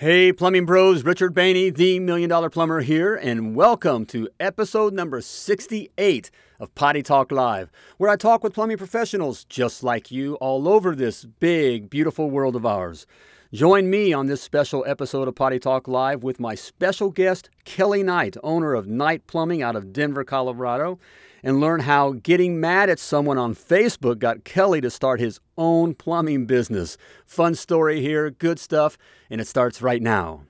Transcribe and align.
Hey, 0.00 0.32
plumbing 0.32 0.64
bros, 0.64 1.04
Richard 1.04 1.34
Bainey, 1.34 1.68
the 1.74 2.00
Million 2.00 2.30
Dollar 2.30 2.48
Plumber 2.48 2.80
here, 2.80 3.14
and 3.14 3.54
welcome 3.54 4.06
to 4.06 4.30
episode 4.40 4.94
number 4.94 5.20
68 5.20 6.30
of 6.58 6.74
Potty 6.74 7.02
Talk 7.02 7.30
Live, 7.30 7.70
where 7.98 8.08
I 8.08 8.16
talk 8.16 8.42
with 8.42 8.54
plumbing 8.54 8.78
professionals 8.78 9.44
just 9.44 9.82
like 9.84 10.10
you 10.10 10.36
all 10.36 10.68
over 10.68 10.96
this 10.96 11.26
big, 11.26 11.90
beautiful 11.90 12.30
world 12.30 12.56
of 12.56 12.64
ours. 12.64 13.06
Join 13.52 13.90
me 13.90 14.14
on 14.14 14.24
this 14.24 14.40
special 14.40 14.86
episode 14.86 15.28
of 15.28 15.34
Potty 15.34 15.58
Talk 15.58 15.86
Live 15.86 16.22
with 16.22 16.40
my 16.40 16.54
special 16.54 17.10
guest, 17.10 17.50
Kelly 17.64 18.02
Knight, 18.02 18.38
owner 18.42 18.72
of 18.72 18.86
Knight 18.86 19.26
Plumbing 19.26 19.60
out 19.60 19.76
of 19.76 19.92
Denver, 19.92 20.24
Colorado 20.24 20.98
and 21.42 21.60
learn 21.60 21.80
how 21.80 22.12
getting 22.12 22.60
mad 22.60 22.88
at 22.88 22.98
someone 22.98 23.38
on 23.38 23.54
Facebook 23.54 24.18
got 24.18 24.44
Kelly 24.44 24.80
to 24.80 24.90
start 24.90 25.20
his 25.20 25.40
own 25.56 25.94
plumbing 25.94 26.46
business. 26.46 26.96
Fun 27.26 27.54
story 27.54 28.00
here, 28.00 28.30
good 28.30 28.58
stuff, 28.58 28.98
and 29.28 29.40
it 29.40 29.46
starts 29.46 29.82
right 29.82 30.02
now. 30.02 30.42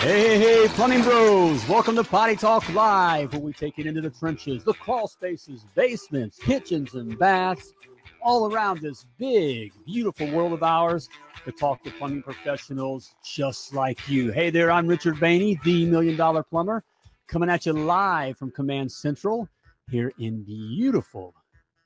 Hey, 0.00 0.22
hey, 0.22 0.38
hey, 0.38 0.68
plumbing 0.68 1.02
bros! 1.02 1.68
Welcome 1.68 1.94
to 1.96 2.04
Potty 2.04 2.34
Talk 2.34 2.66
Live, 2.72 3.32
where 3.32 3.42
we 3.42 3.52
take 3.52 3.78
it 3.78 3.86
into 3.86 4.00
the 4.00 4.10
trenches, 4.10 4.64
the 4.64 4.72
crawl 4.72 5.06
spaces, 5.06 5.66
basements, 5.74 6.38
kitchens, 6.38 6.94
and 6.94 7.18
baths 7.18 7.74
all 8.22 8.52
around 8.52 8.80
this 8.80 9.06
big, 9.18 9.72
beautiful 9.86 10.30
world 10.30 10.52
of 10.52 10.62
ours 10.62 11.08
to 11.44 11.52
talk 11.52 11.82
to 11.84 11.90
plumbing 11.92 12.22
professionals 12.22 13.14
just 13.24 13.74
like 13.74 14.08
you. 14.08 14.30
Hey 14.30 14.50
there, 14.50 14.70
I'm 14.70 14.86
Richard 14.86 15.16
Bainey, 15.16 15.62
the 15.62 15.86
Million 15.86 16.16
Dollar 16.16 16.42
Plumber, 16.42 16.84
coming 17.26 17.48
at 17.48 17.66
you 17.66 17.72
live 17.72 18.36
from 18.36 18.50
Command 18.50 18.92
Central 18.92 19.48
here 19.90 20.12
in 20.18 20.42
beautiful 20.42 21.34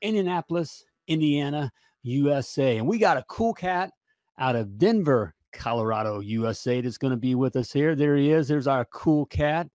Indianapolis, 0.02 0.84
Indiana, 1.06 1.72
USA. 2.02 2.78
And 2.78 2.86
we 2.86 2.98
got 2.98 3.16
a 3.16 3.24
cool 3.28 3.54
cat 3.54 3.92
out 4.38 4.56
of 4.56 4.76
Denver, 4.78 5.34
Colorado, 5.52 6.20
USA 6.20 6.80
that's 6.80 6.98
going 6.98 7.12
to 7.12 7.16
be 7.16 7.34
with 7.34 7.54
us 7.56 7.72
here. 7.72 7.94
There 7.94 8.16
he 8.16 8.32
is. 8.32 8.48
There's 8.48 8.66
our 8.66 8.84
cool 8.86 9.26
cat. 9.26 9.68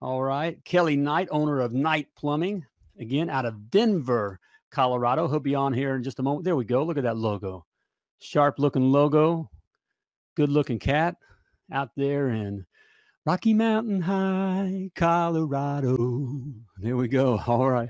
All 0.00 0.22
right. 0.22 0.62
Kelly 0.64 0.96
Knight, 0.96 1.28
owner 1.32 1.60
of 1.60 1.72
Knight 1.72 2.08
Plumbing, 2.16 2.64
again, 2.98 3.28
out 3.28 3.44
of 3.44 3.70
Denver, 3.70 4.38
Colorado. 4.76 5.26
He'll 5.26 5.40
be 5.40 5.54
on 5.54 5.72
here 5.72 5.96
in 5.96 6.02
just 6.02 6.18
a 6.18 6.22
moment. 6.22 6.44
There 6.44 6.54
we 6.54 6.66
go. 6.66 6.84
Look 6.84 6.98
at 6.98 7.04
that 7.04 7.16
logo. 7.16 7.64
Sharp 8.20 8.58
looking 8.58 8.92
logo. 8.92 9.48
Good 10.36 10.50
looking 10.50 10.78
cat 10.78 11.16
out 11.72 11.88
there 11.96 12.28
in 12.28 12.66
Rocky 13.24 13.54
Mountain 13.54 14.02
High, 14.02 14.90
Colorado. 14.94 16.42
There 16.76 16.94
we 16.94 17.08
go. 17.08 17.40
All 17.46 17.70
right. 17.70 17.88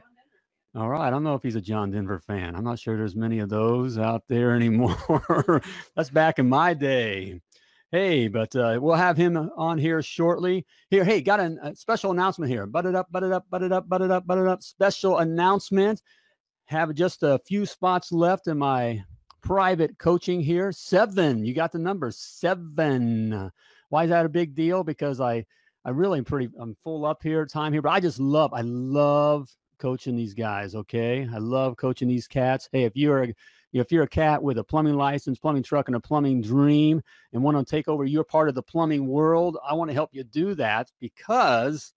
All 0.76 0.88
right. 0.88 1.08
I 1.08 1.10
don't 1.10 1.24
know 1.24 1.34
if 1.34 1.42
he's 1.42 1.56
a 1.56 1.60
John 1.60 1.90
Denver 1.90 2.20
fan. 2.20 2.54
I'm 2.54 2.62
not 2.62 2.78
sure 2.78 2.96
there's 2.96 3.16
many 3.16 3.40
of 3.40 3.48
those 3.48 3.98
out 3.98 4.22
there 4.28 4.54
anymore. 4.54 5.60
That's 5.96 6.10
back 6.10 6.38
in 6.38 6.48
my 6.48 6.72
day. 6.72 7.40
Hey, 7.90 8.28
but 8.28 8.54
uh, 8.54 8.78
we'll 8.80 8.94
have 8.94 9.16
him 9.16 9.50
on 9.56 9.78
here 9.78 10.02
shortly. 10.02 10.64
Here, 10.90 11.04
hey, 11.04 11.20
got 11.20 11.40
a, 11.40 11.56
a 11.64 11.74
special 11.74 12.12
announcement 12.12 12.48
here. 12.48 12.64
Butt 12.64 12.86
it 12.86 12.94
up, 12.94 13.10
butt 13.10 13.24
it 13.24 13.32
up, 13.32 13.50
butt 13.50 13.64
it 13.64 13.72
up, 13.72 13.88
butt 13.88 14.02
it 14.02 14.12
up, 14.12 14.24
butt 14.24 14.38
it 14.38 14.46
up. 14.46 14.62
Special 14.62 15.18
announcement 15.18 16.00
have 16.66 16.94
just 16.94 17.22
a 17.22 17.40
few 17.46 17.64
spots 17.64 18.12
left 18.12 18.48
in 18.48 18.58
my 18.58 19.04
private 19.40 19.98
coaching 19.98 20.40
here. 20.40 20.72
Seven. 20.72 21.44
You 21.44 21.54
got 21.54 21.72
the 21.72 21.78
number 21.78 22.10
seven. 22.10 23.50
Why 23.88 24.04
is 24.04 24.10
that 24.10 24.26
a 24.26 24.28
big 24.28 24.54
deal? 24.54 24.82
Because 24.82 25.20
I, 25.20 25.46
I 25.84 25.90
really 25.90 26.18
am 26.18 26.24
pretty, 26.24 26.50
I'm 26.58 26.76
full 26.82 27.06
up 27.06 27.22
here, 27.22 27.46
time 27.46 27.72
here, 27.72 27.82
but 27.82 27.90
I 27.90 28.00
just 28.00 28.18
love, 28.18 28.52
I 28.52 28.62
love 28.62 29.48
coaching 29.78 30.16
these 30.16 30.34
guys. 30.34 30.74
Okay. 30.74 31.28
I 31.32 31.38
love 31.38 31.76
coaching 31.76 32.08
these 32.08 32.26
cats. 32.26 32.68
Hey, 32.72 32.82
if 32.84 32.96
you're 32.96 33.22
a, 33.22 33.34
if 33.72 33.92
you're 33.92 34.04
a 34.04 34.08
cat 34.08 34.42
with 34.42 34.58
a 34.58 34.64
plumbing 34.64 34.96
license, 34.96 35.38
plumbing 35.38 35.62
truck, 35.62 35.88
and 35.88 35.96
a 35.96 36.00
plumbing 36.00 36.42
dream 36.42 37.02
and 37.32 37.42
want 37.42 37.56
to 37.58 37.64
take 37.64 37.88
over 37.88 38.04
your 38.04 38.24
part 38.24 38.48
of 38.48 38.54
the 38.54 38.62
plumbing 38.62 39.06
world, 39.06 39.58
I 39.68 39.74
want 39.74 39.90
to 39.90 39.94
help 39.94 40.10
you 40.12 40.24
do 40.24 40.54
that 40.54 40.90
because 40.98 41.92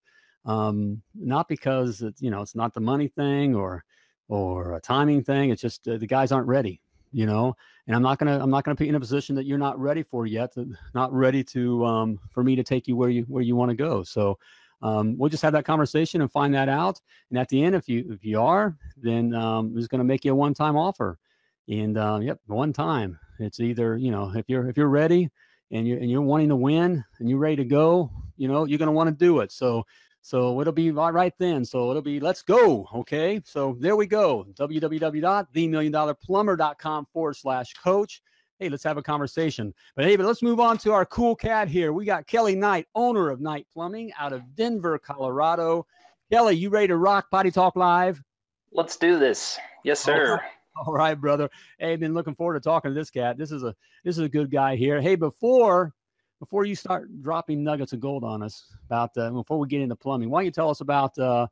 Um, 0.45 1.03
not 1.13 1.47
because 1.47 2.01
it's 2.01 2.21
you 2.21 2.31
know 2.31 2.41
it's 2.41 2.55
not 2.55 2.73
the 2.73 2.79
money 2.79 3.07
thing 3.07 3.55
or 3.55 3.83
or 4.27 4.75
a 4.75 4.81
timing 4.81 5.23
thing. 5.23 5.49
It's 5.49 5.61
just 5.61 5.87
uh, 5.87 5.97
the 5.97 6.07
guys 6.07 6.31
aren't 6.31 6.47
ready 6.47 6.81
you 7.11 7.25
know 7.25 7.55
and 7.87 7.95
i'm 7.95 8.01
not 8.01 8.17
gonna 8.17 8.39
i'm 8.41 8.49
not 8.49 8.63
gonna 8.63 8.75
put 8.75 8.85
you 8.85 8.89
in 8.89 8.95
a 8.95 8.99
position 8.99 9.35
that 9.35 9.45
you're 9.45 9.57
not 9.57 9.79
ready 9.79 10.03
for 10.03 10.25
yet 10.25 10.53
to, 10.53 10.73
not 10.93 11.11
ready 11.13 11.43
to 11.43 11.85
um, 11.85 12.19
for 12.31 12.43
me 12.43 12.55
to 12.55 12.63
take 12.63 12.87
you 12.87 12.95
where 12.95 13.09
you 13.09 13.23
where 13.23 13.43
you 13.43 13.55
want 13.55 13.69
to 13.69 13.75
go. 13.75 14.03
So 14.03 14.37
um, 14.81 15.15
we'll 15.17 15.29
just 15.29 15.43
have 15.43 15.53
that 15.53 15.65
conversation 15.65 16.21
and 16.21 16.31
find 16.31 16.53
that 16.55 16.67
out. 16.67 16.99
And 17.29 17.37
at 17.37 17.49
the 17.49 17.63
end 17.63 17.75
if 17.75 17.87
you 17.87 18.05
if 18.11 18.23
you 18.23 18.41
are 18.41 18.75
then 18.97 19.33
um, 19.33 19.73
going 19.73 19.99
to 19.99 20.03
make 20.03 20.25
you 20.25 20.31
a 20.31 20.35
one-time 20.35 20.75
offer. 20.75 21.17
And 21.67 21.97
uh, 21.97 22.19
yep 22.21 22.39
one 22.47 22.73
time. 22.73 23.19
It's 23.39 23.59
either 23.59 23.97
you 23.97 24.11
know 24.11 24.31
if 24.35 24.49
you're 24.49 24.69
if 24.69 24.77
you're 24.77 24.87
ready 24.87 25.29
and 25.71 25.87
you're 25.87 25.99
and 25.99 26.09
you're 26.09 26.21
wanting 26.21 26.49
to 26.49 26.55
win 26.55 27.03
and 27.19 27.29
you're 27.29 27.39
ready 27.39 27.55
to 27.57 27.65
go 27.65 28.11
you 28.37 28.47
know 28.47 28.65
you're 28.65 28.79
to 28.79 28.91
want 28.91 29.07
to 29.07 29.25
do 29.25 29.39
it. 29.39 29.51
So 29.51 29.85
so 30.21 30.61
it'll 30.61 30.73
be 30.73 30.91
right 30.91 31.33
then. 31.37 31.63
So 31.65 31.89
it'll 31.89 32.01
be 32.01 32.19
let's 32.19 32.41
go. 32.41 32.87
Okay. 32.93 33.39
So 33.43 33.77
there 33.79 33.95
we 33.95 34.07
go. 34.07 34.45
www.themilliondollarplumber.com 34.53 37.07
forward 37.11 37.35
slash 37.35 37.73
coach. 37.73 38.21
Hey, 38.59 38.69
let's 38.69 38.83
have 38.83 38.97
a 38.97 39.03
conversation. 39.03 39.73
But 39.95 40.05
hey, 40.05 40.15
but 40.15 40.27
let's 40.27 40.43
move 40.43 40.59
on 40.59 40.77
to 40.79 40.91
our 40.91 41.05
cool 41.07 41.35
cat 41.35 41.67
here. 41.67 41.93
We 41.93 42.05
got 42.05 42.27
Kelly 42.27 42.55
Knight, 42.55 42.85
owner 42.93 43.31
of 43.31 43.41
Knight 43.41 43.65
Plumbing 43.73 44.11
out 44.19 44.33
of 44.33 44.55
Denver, 44.55 44.99
Colorado. 44.99 45.87
Kelly, 46.31 46.55
you 46.55 46.69
ready 46.69 46.89
to 46.89 46.97
rock 46.97 47.31
Potty 47.31 47.49
Talk 47.49 47.75
Live? 47.75 48.21
Let's 48.71 48.97
do 48.97 49.17
this. 49.17 49.57
Yes, 49.83 49.99
sir. 49.99 50.39
All 50.85 50.93
right, 50.93 51.15
brother. 51.15 51.49
Hey, 51.79 51.95
been 51.95 52.13
looking 52.13 52.35
forward 52.35 52.53
to 52.53 52.59
talking 52.59 52.91
to 52.91 52.95
this 52.95 53.09
cat. 53.09 53.35
This 53.37 53.51
is 53.51 53.63
a 53.63 53.75
this 54.03 54.19
is 54.19 54.23
a 54.23 54.29
good 54.29 54.51
guy 54.51 54.75
here. 54.75 55.01
Hey, 55.01 55.15
before 55.15 55.95
before 56.41 56.65
you 56.65 56.75
start 56.75 57.07
dropping 57.21 57.63
nuggets 57.63 57.93
of 57.93 57.99
gold 57.99 58.23
on 58.23 58.41
us 58.41 58.65
about 58.87 59.15
uh, 59.15 59.29
before 59.29 59.59
we 59.59 59.67
get 59.67 59.79
into 59.79 59.95
plumbing, 59.95 60.27
why 60.27 60.39
don't 60.39 60.45
you 60.45 60.51
tell 60.51 60.71
us 60.71 60.81
about 60.81 61.15
uh, 61.19 61.45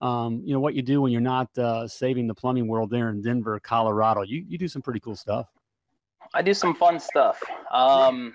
um, 0.00 0.40
you 0.44 0.54
know 0.54 0.60
what 0.60 0.74
you 0.74 0.82
do 0.82 1.02
when 1.02 1.10
you're 1.10 1.20
not 1.20 1.50
uh, 1.58 1.86
saving 1.88 2.28
the 2.28 2.34
plumbing 2.34 2.68
world 2.68 2.88
there 2.88 3.10
in 3.10 3.20
Denver, 3.20 3.58
Colorado? 3.58 4.22
You 4.22 4.44
you 4.48 4.56
do 4.56 4.68
some 4.68 4.82
pretty 4.82 5.00
cool 5.00 5.16
stuff. 5.16 5.48
I 6.32 6.42
do 6.42 6.54
some 6.54 6.76
fun 6.76 7.00
stuff. 7.00 7.42
Um, 7.72 8.34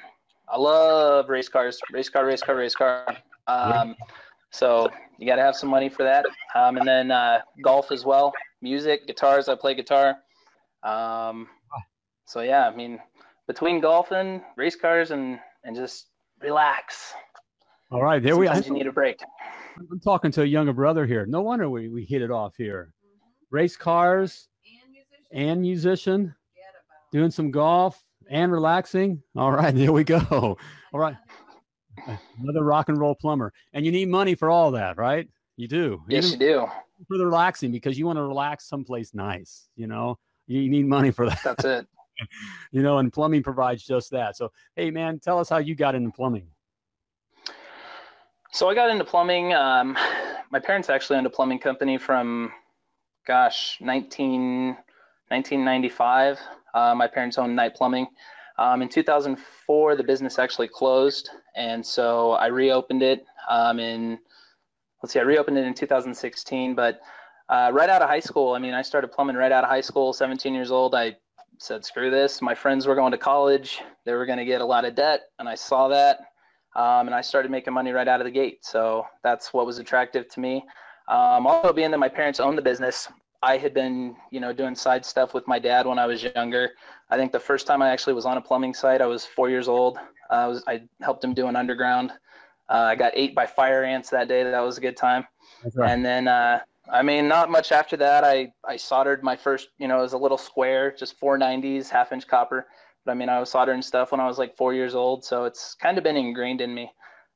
I 0.50 0.58
love 0.58 1.30
race 1.30 1.48
cars, 1.48 1.80
race 1.94 2.10
car, 2.10 2.26
race 2.26 2.42
car, 2.42 2.58
race 2.58 2.76
car. 2.76 3.06
Um, 3.48 3.96
so 4.52 4.90
you 5.18 5.26
got 5.26 5.38
to 5.38 5.42
have 5.42 5.56
some 5.56 5.70
money 5.70 5.88
for 5.88 6.04
that. 6.04 6.26
Um, 6.56 6.76
and 6.76 6.86
then 6.86 7.12
uh, 7.12 7.40
golf 7.64 7.90
as 7.90 8.04
well, 8.04 8.34
music, 8.62 9.08
guitars. 9.08 9.48
I 9.48 9.56
play 9.56 9.76
guitar. 9.76 10.18
Um, 10.84 11.48
so 12.26 12.42
yeah, 12.42 12.68
I 12.68 12.76
mean, 12.76 13.00
between 13.48 13.80
golfing, 13.80 14.42
race 14.58 14.76
cars, 14.76 15.12
and 15.12 15.40
and 15.64 15.76
just 15.76 16.08
relax. 16.42 17.14
All 17.92 18.02
right, 18.02 18.22
there 18.24 18.34
Sometimes 18.36 18.66
we 18.68 18.72
are. 18.72 18.74
You 18.74 18.74
need 18.84 18.88
a 18.88 18.92
break. 18.92 19.20
I'm 19.78 20.00
talking 20.00 20.32
to 20.32 20.44
a 20.44 20.46
younger 20.46 20.74
brother 20.74 21.06
here. 21.06 21.26
No 21.26 21.42
wonder 21.42 21.70
we, 21.70 21.90
we 21.90 22.04
hit 22.06 22.22
it 22.22 22.32
off 22.32 22.56
here. 22.58 22.94
Mm-hmm. 23.06 23.56
Race 23.56 23.76
cars 23.78 24.48
And 24.66 24.92
musician. 24.92 25.50
and 25.50 25.62
musician, 25.62 26.22
about 26.24 27.12
doing 27.12 27.32
some 27.32 27.52
golf 27.52 28.02
and 28.30 28.52
relaxing. 28.52 29.22
All 29.36 29.52
right, 29.52 29.74
there 29.76 29.92
we 29.92 30.04
go. 30.04 30.58
All 30.94 31.00
right, 31.00 31.16
another 32.40 32.64
rock 32.64 32.90
and 32.90 32.98
roll 32.98 33.16
plumber. 33.16 33.52
And 33.74 33.86
you 33.86 33.92
need 33.92 34.10
money 34.10 34.36
for 34.36 34.50
all 34.50 34.72
that, 34.72 34.98
right? 34.98 35.28
You 35.58 35.68
do. 35.68 36.02
Yes, 36.08 36.28
Even 36.28 36.42
you 36.42 36.48
do. 36.54 36.66
for 37.08 37.18
the 37.18 37.26
relaxing 37.26 37.72
because 37.72 37.98
you 38.00 38.06
want 38.06 38.18
to 38.18 38.24
relax 38.24 38.68
someplace 38.68 39.14
nice, 39.14 39.68
you 39.76 39.86
know? 39.88 40.18
You 40.48 40.70
need 40.70 40.88
money 40.88 41.12
for 41.12 41.28
that, 41.30 41.40
That's 41.44 41.66
it. 41.66 41.88
you 42.72 42.82
know, 42.82 42.98
and 42.98 43.12
plumbing 43.12 43.44
provides 43.44 43.84
just 43.84 44.12
that. 44.12 44.36
So, 44.36 44.52
hey, 44.76 44.92
man, 44.92 45.20
tell 45.20 45.40
us 45.40 45.50
how 45.50 45.58
you 45.58 45.76
got 45.76 45.96
into 45.96 46.12
plumbing. 46.12 46.48
So 48.54 48.70
I 48.70 48.76
got 48.76 48.90
into 48.90 49.06
plumbing. 49.06 49.54
Um, 49.54 49.98
my 50.52 50.60
parents 50.60 50.90
actually 50.90 51.18
owned 51.18 51.28
a 51.28 51.30
plumbing 51.30 51.60
company 51.60 51.98
from, 51.98 52.52
gosh, 53.26 53.78
19, 53.80 54.76
1995. 55.30 56.40
Uh, 56.74 56.96
my 56.96 57.08
parents 57.08 57.38
owned 57.38 57.56
Knight 57.56 57.76
Plumbing. 57.76 58.08
Um, 58.58 58.82
in 58.82 58.90
2004, 58.90 59.96
the 59.96 60.04
business 60.04 60.38
actually 60.38 60.68
closed, 60.68 61.30
and 61.56 61.84
so 61.84 62.32
I 62.34 62.48
reopened 62.48 63.02
it 63.02 63.26
um, 63.50 63.80
in, 63.80 64.20
let's 65.02 65.14
see, 65.14 65.20
I 65.20 65.24
reopened 65.24 65.58
it 65.58 65.66
in 65.66 65.74
2016. 65.74 66.76
But 66.76 67.00
uh, 67.50 67.72
right 67.74 67.90
out 67.90 68.02
of 68.02 68.10
high 68.10 68.20
school, 68.20 68.54
I 68.54 68.60
mean, 68.60 68.74
I 68.74 68.82
started 68.82 69.12
plumbing 69.12 69.38
right 69.38 69.52
out 69.52 69.64
of 69.64 69.70
high 69.70 69.82
school, 69.82 70.14
17 70.14 70.54
years 70.54 70.70
old. 70.70 70.94
I 70.94 71.16
said, 71.62 71.86
screw 71.86 72.10
this. 72.10 72.42
My 72.42 72.56
friends 72.56 72.88
were 72.88 72.96
going 72.96 73.12
to 73.12 73.18
college. 73.18 73.82
They 74.06 74.14
were 74.14 74.26
going 74.26 74.40
to 74.40 74.46
get 74.46 74.62
a 74.62 74.66
lot 74.66 74.86
of 74.86 74.96
debt, 74.96 75.22
and 75.40 75.48
I 75.48 75.56
saw 75.56 75.88
that 75.90 76.20
um, 76.76 77.08
and 77.08 77.14
I 77.14 77.22
started 77.22 77.52
making 77.52 77.74
money 77.74 77.92
right 77.92 78.08
out 78.08 78.22
of 78.22 78.26
the 78.26 78.32
gate. 78.32 78.64
So 78.64 79.06
that's 79.24 79.54
what 79.54 79.66
was 79.66 79.78
attractive 79.78 80.30
to 80.30 80.40
me. 80.40 80.64
Um, 81.08 81.46
also, 81.46 81.74
being 81.74 81.92
that 81.92 81.98
my 81.98 82.08
parents 82.08 82.40
owned 82.40 82.58
the 82.58 82.62
business, 82.62 83.10
I 83.44 83.58
had 83.58 83.74
been, 83.74 84.16
you 84.32 84.40
know, 84.40 84.54
doing 84.54 84.76
side 84.76 85.06
stuff 85.06 85.34
with 85.34 85.48
my 85.48 85.60
dad 85.60 85.86
when 85.86 86.00
I 86.00 86.06
was 86.06 86.24
younger. 86.24 86.70
I 87.10 87.18
think 87.18 87.32
the 87.32 87.40
first 87.40 87.68
time 87.68 87.82
I 87.82 87.90
actually 87.90 88.14
was 88.14 88.26
on 88.26 88.38
a 88.38 88.42
plumbing 88.42 88.74
site, 88.74 89.02
I 89.02 89.08
was 89.08 89.26
four 89.26 89.50
years 89.50 89.68
old. 89.68 89.98
I 90.30 90.48
was 90.48 90.64
I 90.68 90.84
helped 91.02 91.24
him 91.24 91.34
do 91.34 91.48
an 91.48 91.56
underground. 91.56 92.12
Uh, 92.70 92.86
I 92.86 92.96
got 92.96 93.12
ate 93.16 93.36
by 93.36 93.46
fire 93.46 93.84
ants 93.84 94.10
that 94.12 94.30
day. 94.30 94.44
That 94.44 94.62
was 94.62 94.78
a 94.78 94.82
good 94.82 94.96
time. 94.96 95.26
That's 95.64 95.76
And 95.78 96.06
then, 96.06 96.30
uh, 96.30 96.62
I 96.90 97.04
mean, 97.04 97.28
not 97.28 97.52
much 97.52 97.72
after 97.72 97.96
that. 97.98 98.24
I, 98.24 98.52
I 98.68 98.78
soldered 98.78 99.24
my 99.24 99.36
first, 99.36 99.70
you 99.78 99.88
know, 99.88 100.00
it 100.00 100.04
was 100.04 100.14
a 100.14 100.18
little 100.18 100.38
square, 100.38 100.94
just 100.98 101.20
490s, 101.20 101.90
half 101.90 102.12
inch 102.12 102.28
copper. 102.28 102.68
But 103.06 103.12
I 103.12 103.16
mean, 103.16 103.30
I 103.30 103.40
was 103.40 103.50
soldering 103.50 103.82
stuff 103.82 104.12
when 104.12 104.22
I 104.22 104.28
was 104.28 104.38
like 104.38 104.58
four 104.58 104.74
years 104.74 104.96
old. 104.96 105.24
So 105.24 105.46
it's 105.46 105.76
kind 105.76 105.98
of 105.98 106.04
been 106.04 106.18
ingrained 106.18 106.62
in 106.62 106.74
me. 106.74 106.92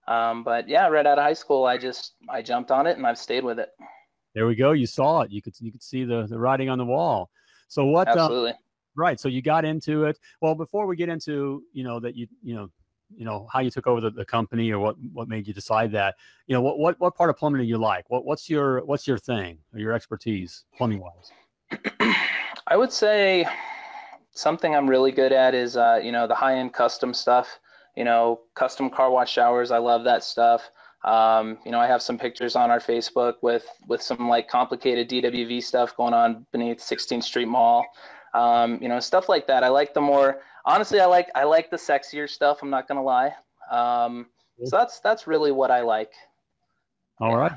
Um, 0.08 0.44
but 0.44 0.68
yeah, 0.68 0.88
right 0.88 1.06
out 1.06 1.18
of 1.18 1.24
high 1.24 1.34
school, 1.34 1.66
I 1.66 1.78
just, 1.78 2.14
I 2.30 2.42
jumped 2.42 2.72
on 2.72 2.86
it 2.86 2.98
and 2.98 3.08
I've 3.08 3.18
stayed 3.18 3.44
with 3.44 3.60
it. 3.60 3.70
There 4.36 4.48
we 4.48 4.56
go. 4.56 4.74
You 4.74 4.86
saw 4.86 5.22
it. 5.22 5.32
You 5.32 5.42
could 5.42 5.56
you 5.62 5.72
could 5.72 5.82
see 5.82 6.04
the 6.04 6.28
the 6.28 6.38
writing 6.38 6.70
on 6.70 6.78
the 6.78 6.86
wall. 6.86 7.30
So 7.70 7.86
what? 7.86 8.10
Um, 8.10 8.20
Absolutely. 8.20 8.54
right. 8.96 9.18
So 9.18 9.30
you 9.30 9.42
got 9.42 9.64
into 9.64 10.04
it. 10.04 10.20
Well, 10.42 10.56
before 10.56 10.86
we 10.86 10.98
get 10.98 11.08
into 11.08 11.64
you 11.72 11.86
know 11.86 12.02
that 12.02 12.16
you 12.16 12.28
you 12.44 12.54
know 12.54 12.70
you 13.16 13.26
know 13.26 13.48
how 13.52 13.60
you 13.60 13.70
took 13.70 13.88
over 13.88 14.02
the, 14.02 14.12
the 14.12 14.26
company 14.26 14.72
or 14.72 14.80
what 14.80 14.96
what 15.14 15.28
made 15.28 15.48
you 15.48 15.54
decide 15.54 15.92
that 15.92 16.16
you 16.48 16.54
know 16.54 16.62
what 16.62 16.80
what 16.80 17.00
what 17.00 17.16
part 17.16 17.30
of 17.30 17.38
plumbing 17.38 17.62
do 17.62 17.68
you 17.68 17.78
like? 17.78 18.10
What 18.10 18.26
what's 18.26 18.50
your 18.50 18.86
what's 18.86 19.08
your 19.08 19.18
thing 19.18 19.60
or 19.74 19.80
your 19.80 19.94
expertise 19.94 20.66
plumbing 20.78 21.02
wise? 21.02 21.32
I 22.68 22.78
would 22.78 22.92
say 22.92 23.46
something 24.36 24.76
I'm 24.76 24.90
really 24.90 25.12
good 25.12 25.32
at 25.32 25.56
is, 25.56 25.78
uh, 25.78 26.00
you 26.04 26.12
know, 26.12 26.28
the 26.28 26.36
high 26.36 26.58
end 26.58 26.74
custom 26.74 27.14
stuff, 27.14 27.60
you 27.96 28.04
know, 28.04 28.42
custom 28.54 28.90
car 28.90 29.10
wash 29.10 29.32
showers. 29.32 29.72
I 29.72 29.78
love 29.78 30.04
that 30.04 30.24
stuff. 30.24 30.70
Um, 31.04 31.58
you 31.66 31.72
know, 31.72 31.80
I 31.80 31.88
have 31.88 32.02
some 32.02 32.18
pictures 32.18 32.56
on 32.56 32.72
our 32.72 32.80
Facebook 32.80 33.36
with, 33.42 33.66
with 33.88 34.02
some 34.02 34.28
like 34.28 34.48
complicated 34.48 35.10
DWV 35.10 35.64
stuff 35.64 35.96
going 35.96 36.14
on 36.14 36.46
beneath 36.52 36.80
16th 36.80 37.24
Street 37.24 37.48
Mall. 37.48 37.86
Um, 38.34 38.80
you 38.82 38.90
know, 38.90 39.00
stuff 39.00 39.30
like 39.30 39.48
that. 39.48 39.64
I 39.64 39.70
like 39.70 39.94
the 39.94 40.02
more, 40.02 40.42
honestly, 40.66 41.00
I 41.00 41.06
like, 41.06 41.30
I 41.36 41.44
like 41.44 41.70
the 41.70 41.78
sexier 41.78 42.30
stuff. 42.30 42.60
I'm 42.62 42.70
not 42.70 42.88
going 42.88 42.98
to 42.98 43.04
lie. 43.04 43.34
Um, 43.72 44.28
so 44.64 44.78
that's, 44.78 45.00
that's 45.00 45.28
really 45.28 45.52
what 45.52 45.72
I 45.72 45.82
like. 45.82 46.12
All 47.20 47.38
right. 47.38 47.54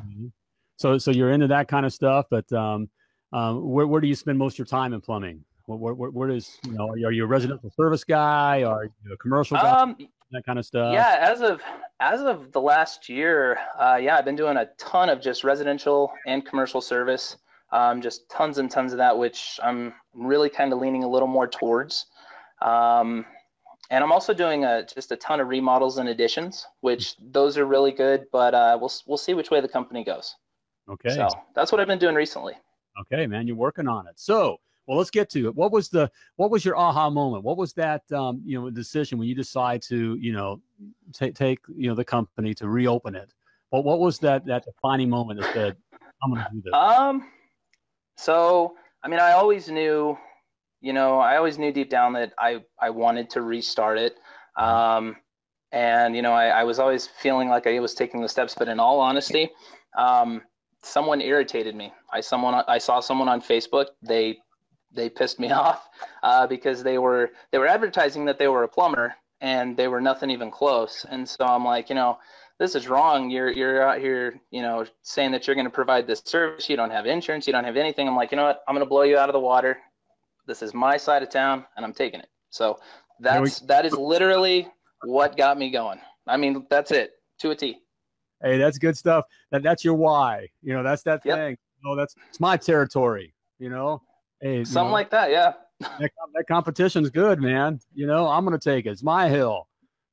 So 0.77 0.97
so 0.97 1.11
you're 1.11 1.33
into 1.33 1.49
that 1.49 1.69
kind 1.69 1.85
of 1.85 1.93
stuff, 1.93 2.27
but 2.31 2.51
um, 2.53 2.89
um, 3.33 3.69
where 3.69 3.87
where 3.87 4.01
do 4.01 4.07
you 4.07 4.15
spend 4.15 4.39
most 4.39 4.55
of 4.55 4.59
your 4.59 4.67
time 4.67 4.93
in 4.93 5.01
plumbing? 5.01 5.45
Where 5.67 5.95
where, 5.95 6.11
where, 6.11 6.29
does 6.29 6.57
you 6.65 6.73
know 6.73 6.91
are 6.91 7.13
you 7.13 7.25
a 7.25 7.27
residential 7.27 7.71
service 7.77 8.05
guy? 8.05 8.63
Are 8.63 8.85
you 8.85 9.13
a 9.13 9.17
commercial 9.17 9.57
guy? 9.57 9.69
Um, 9.69 9.97
that 10.31 10.45
kind 10.47 10.59
of 10.59 10.65
stuff. 10.65 10.93
yeah, 10.93 11.19
as 11.21 11.41
of 11.41 11.61
as 12.01 12.21
of 12.21 12.53
the 12.53 12.61
last 12.61 13.09
year, 13.09 13.59
uh, 13.79 13.99
yeah, 14.01 14.17
I've 14.17 14.25
been 14.25 14.37
doing 14.37 14.57
a 14.57 14.67
ton 14.79 15.09
of 15.09 15.21
just 15.21 15.43
residential 15.43 16.13
and 16.27 16.47
commercial 16.47 16.81
service, 16.81 17.37
um, 17.73 18.01
just 18.01 18.31
tons 18.31 18.59
and 18.59 18.71
tons 18.71 18.93
of 18.93 18.99
that, 18.99 19.19
which 19.19 19.59
I'm 19.63 19.95
really 20.15 20.49
kind 20.49 20.73
of 20.73 20.79
leaning 20.79 21.03
a 21.03 21.09
little 21.09 21.29
more 21.29 21.49
towards. 21.49 22.07
Um, 22.63 23.25
and 23.91 24.05
I'm 24.05 24.13
also 24.13 24.35
doing 24.35 24.65
a, 24.65 24.85
just 24.85 25.13
a 25.13 25.17
ton 25.17 25.41
of 25.41 25.49
remodels 25.49 25.99
and 25.99 26.09
additions, 26.09 26.67
which 26.81 27.17
those 27.31 27.57
are 27.57 27.65
really 27.65 27.93
good, 27.93 28.27
but 28.33 28.55
uh, 28.55 28.77
we'll 28.81 28.93
we'll 29.07 29.17
see 29.17 29.35
which 29.35 29.51
way 29.51 29.61
the 29.61 29.69
company 29.69 30.05
goes. 30.05 30.37
Okay. 30.89 31.11
So 31.11 31.29
that's 31.55 31.73
what 31.73 31.81
I've 31.81 31.87
been 31.87 31.99
doing 31.99 32.15
recently. 32.15 32.55
Okay, 33.01 33.27
man, 33.27 33.47
you're 33.47 33.57
working 33.57 33.87
on 33.87 34.07
it. 34.07 34.15
So, 34.17 34.59
well, 34.87 34.99
let's 34.99 35.11
get 35.11 35.31
to 35.31 35.47
it. 35.47 35.55
What 35.55 35.73
was 35.73 35.89
the 35.89 36.11
what 36.37 36.51
was 36.51 36.65
your 36.65 36.77
aha 36.77 37.09
moment? 37.09 37.45
What 37.45 37.57
was 37.57 37.73
that 37.75 38.11
um, 38.13 38.43
you 38.45 38.61
know 38.61 38.69
decision 38.71 39.19
when 39.19 39.29
you 39.29 39.35
decide 39.35 39.81
to 39.83 40.17
you 40.17 40.33
know 40.33 40.61
take 41.13 41.35
take 41.35 41.61
you 41.75 41.89
know 41.89 41.95
the 41.95 42.05
company 42.05 42.55
to 42.55 42.69
reopen 42.69 43.15
it? 43.15 43.33
What 43.71 43.85
what 43.85 44.01
was 44.01 44.19
that 44.21 44.45
that 44.47 44.65
defining 44.65 45.09
moment 45.09 45.41
that 45.41 45.55
said 45.55 45.77
I'm 46.23 46.35
going 46.35 46.45
to 46.45 46.51
do 46.53 46.63
this? 46.63 46.75
Um, 46.75 47.29
so 48.17 48.75
I 49.03 49.09
mean, 49.09 49.21
I 49.21 49.33
always 49.33 49.69
knew, 49.69 50.19
you 50.81 50.93
know, 50.93 51.19
I 51.19 51.37
always 51.37 51.59
knew 51.59 51.73
deep 51.73 51.91
down 51.91 52.13
that 52.15 52.33
I 52.39 52.63
I 52.81 52.91
wanted 52.91 53.31
to 53.31 53.43
restart 53.43 53.99
it. 53.99 54.17
Um, 54.57 55.17
and 55.73 56.17
you 56.17 56.23
know, 56.23 56.33
I, 56.33 56.49
I 56.49 56.65
was 56.65 56.79
always 56.79 57.07
feeling 57.07 57.49
like 57.49 57.67
I 57.67 57.79
was 57.81 57.95
taking 57.95 58.21
the 58.21 58.29
steps, 58.29 58.55
but 58.57 58.69
in 58.69 58.81
all 58.81 59.01
honesty, 59.01 59.51
um, 59.97 60.43
someone 60.83 61.21
irritated 61.21 61.75
me. 61.75 61.93
I 62.13 62.21
someone 62.21 62.65
I 62.69 62.79
saw 62.79 63.01
someone 63.01 63.29
on 63.29 63.41
Facebook. 63.41 63.87
They 64.03 64.39
they 64.93 65.09
pissed 65.09 65.39
me 65.39 65.51
off 65.65 65.89
uh, 66.23 66.47
because 66.47 66.83
they 66.83 66.99
were 66.99 67.31
they 67.53 67.59
were 67.59 67.67
advertising 67.67 68.25
that 68.27 68.39
they 68.39 68.49
were 68.49 68.65
a 68.65 68.69
plumber 68.69 69.15
and 69.41 69.77
they 69.77 69.89
were 69.89 70.01
nothing 70.01 70.31
even 70.31 70.51
close. 70.51 71.07
And 71.09 71.29
so 71.29 71.45
I'm 71.45 71.65
like, 71.65 71.89
you 71.89 71.95
know, 71.95 72.19
this 72.59 72.75
is 72.75 72.89
wrong. 72.89 73.31
You're 73.31 73.51
you're 73.51 73.83
out 73.87 74.01
here, 74.01 74.41
you 74.51 74.63
know, 74.63 74.85
saying 75.03 75.33
that 75.33 75.47
you're 75.47 75.55
going 75.55 75.67
to 75.67 75.71
provide 75.71 76.07
this 76.07 76.23
service. 76.25 76.69
You 76.69 76.77
don't 76.77 76.91
have 76.91 77.07
insurance. 77.07 77.47
You 77.47 77.53
don't 77.53 77.65
have 77.65 77.77
anything. 77.77 78.09
I'm 78.09 78.17
like, 78.17 78.33
you 78.33 78.37
know 78.37 78.45
what? 78.45 78.63
I'm 78.67 78.75
going 78.75 78.85
to 78.85 78.89
blow 78.89 79.03
you 79.03 79.17
out 79.17 79.29
of 79.29 79.33
the 79.33 79.41
water. 79.41 79.79
This 80.49 80.63
is 80.63 80.73
my 80.73 80.97
side 80.97 81.23
of 81.23 81.29
town, 81.29 81.67
and 81.77 81.85
I'm 81.85 81.93
taking 81.93 82.21
it. 82.21 82.29
So 82.49 82.79
that's 83.21 83.61
that 83.61 83.85
is 83.85 83.93
literally 83.93 84.67
what 85.05 85.37
got 85.37 85.59
me 85.59 85.71
going. 85.71 86.01
I 86.27 86.39
mean, 86.39 86.67
that's 86.71 86.91
it 86.91 87.13
to 87.41 87.51
a 87.51 87.55
T. 87.55 87.77
Hey, 88.43 88.57
that's 88.57 88.79
good 88.79 88.97
stuff. 88.97 89.27
That 89.51 89.63
that's 89.63 89.85
your 89.85 89.95
why. 89.95 90.49
You 90.63 90.73
know, 90.73 90.83
that's 90.83 91.03
that 91.03 91.21
Yep. 91.25 91.37
thing. 91.37 91.57
You 91.83 91.91
know, 91.91 91.97
that's 91.97 92.15
it's 92.31 92.41
my 92.41 92.57
territory. 92.57 93.35
You 93.59 93.69
know, 93.69 94.03
hey, 94.41 94.61
you 94.61 94.65
Something 94.65 94.89
know, 94.89 94.95
like 94.95 95.11
that. 95.11 95.31
Yeah. 95.31 95.53
that, 95.81 96.11
that 96.35 96.45
competition's 96.49 97.11
good, 97.11 97.41
man. 97.43 97.79
You 97.95 98.07
know, 98.07 98.27
I'm 98.27 98.45
going 98.45 98.59
to 98.59 98.65
take 98.71 98.87
it. 98.87 98.91
It's 98.91 99.03
my 99.03 99.29
hill. 99.29 99.69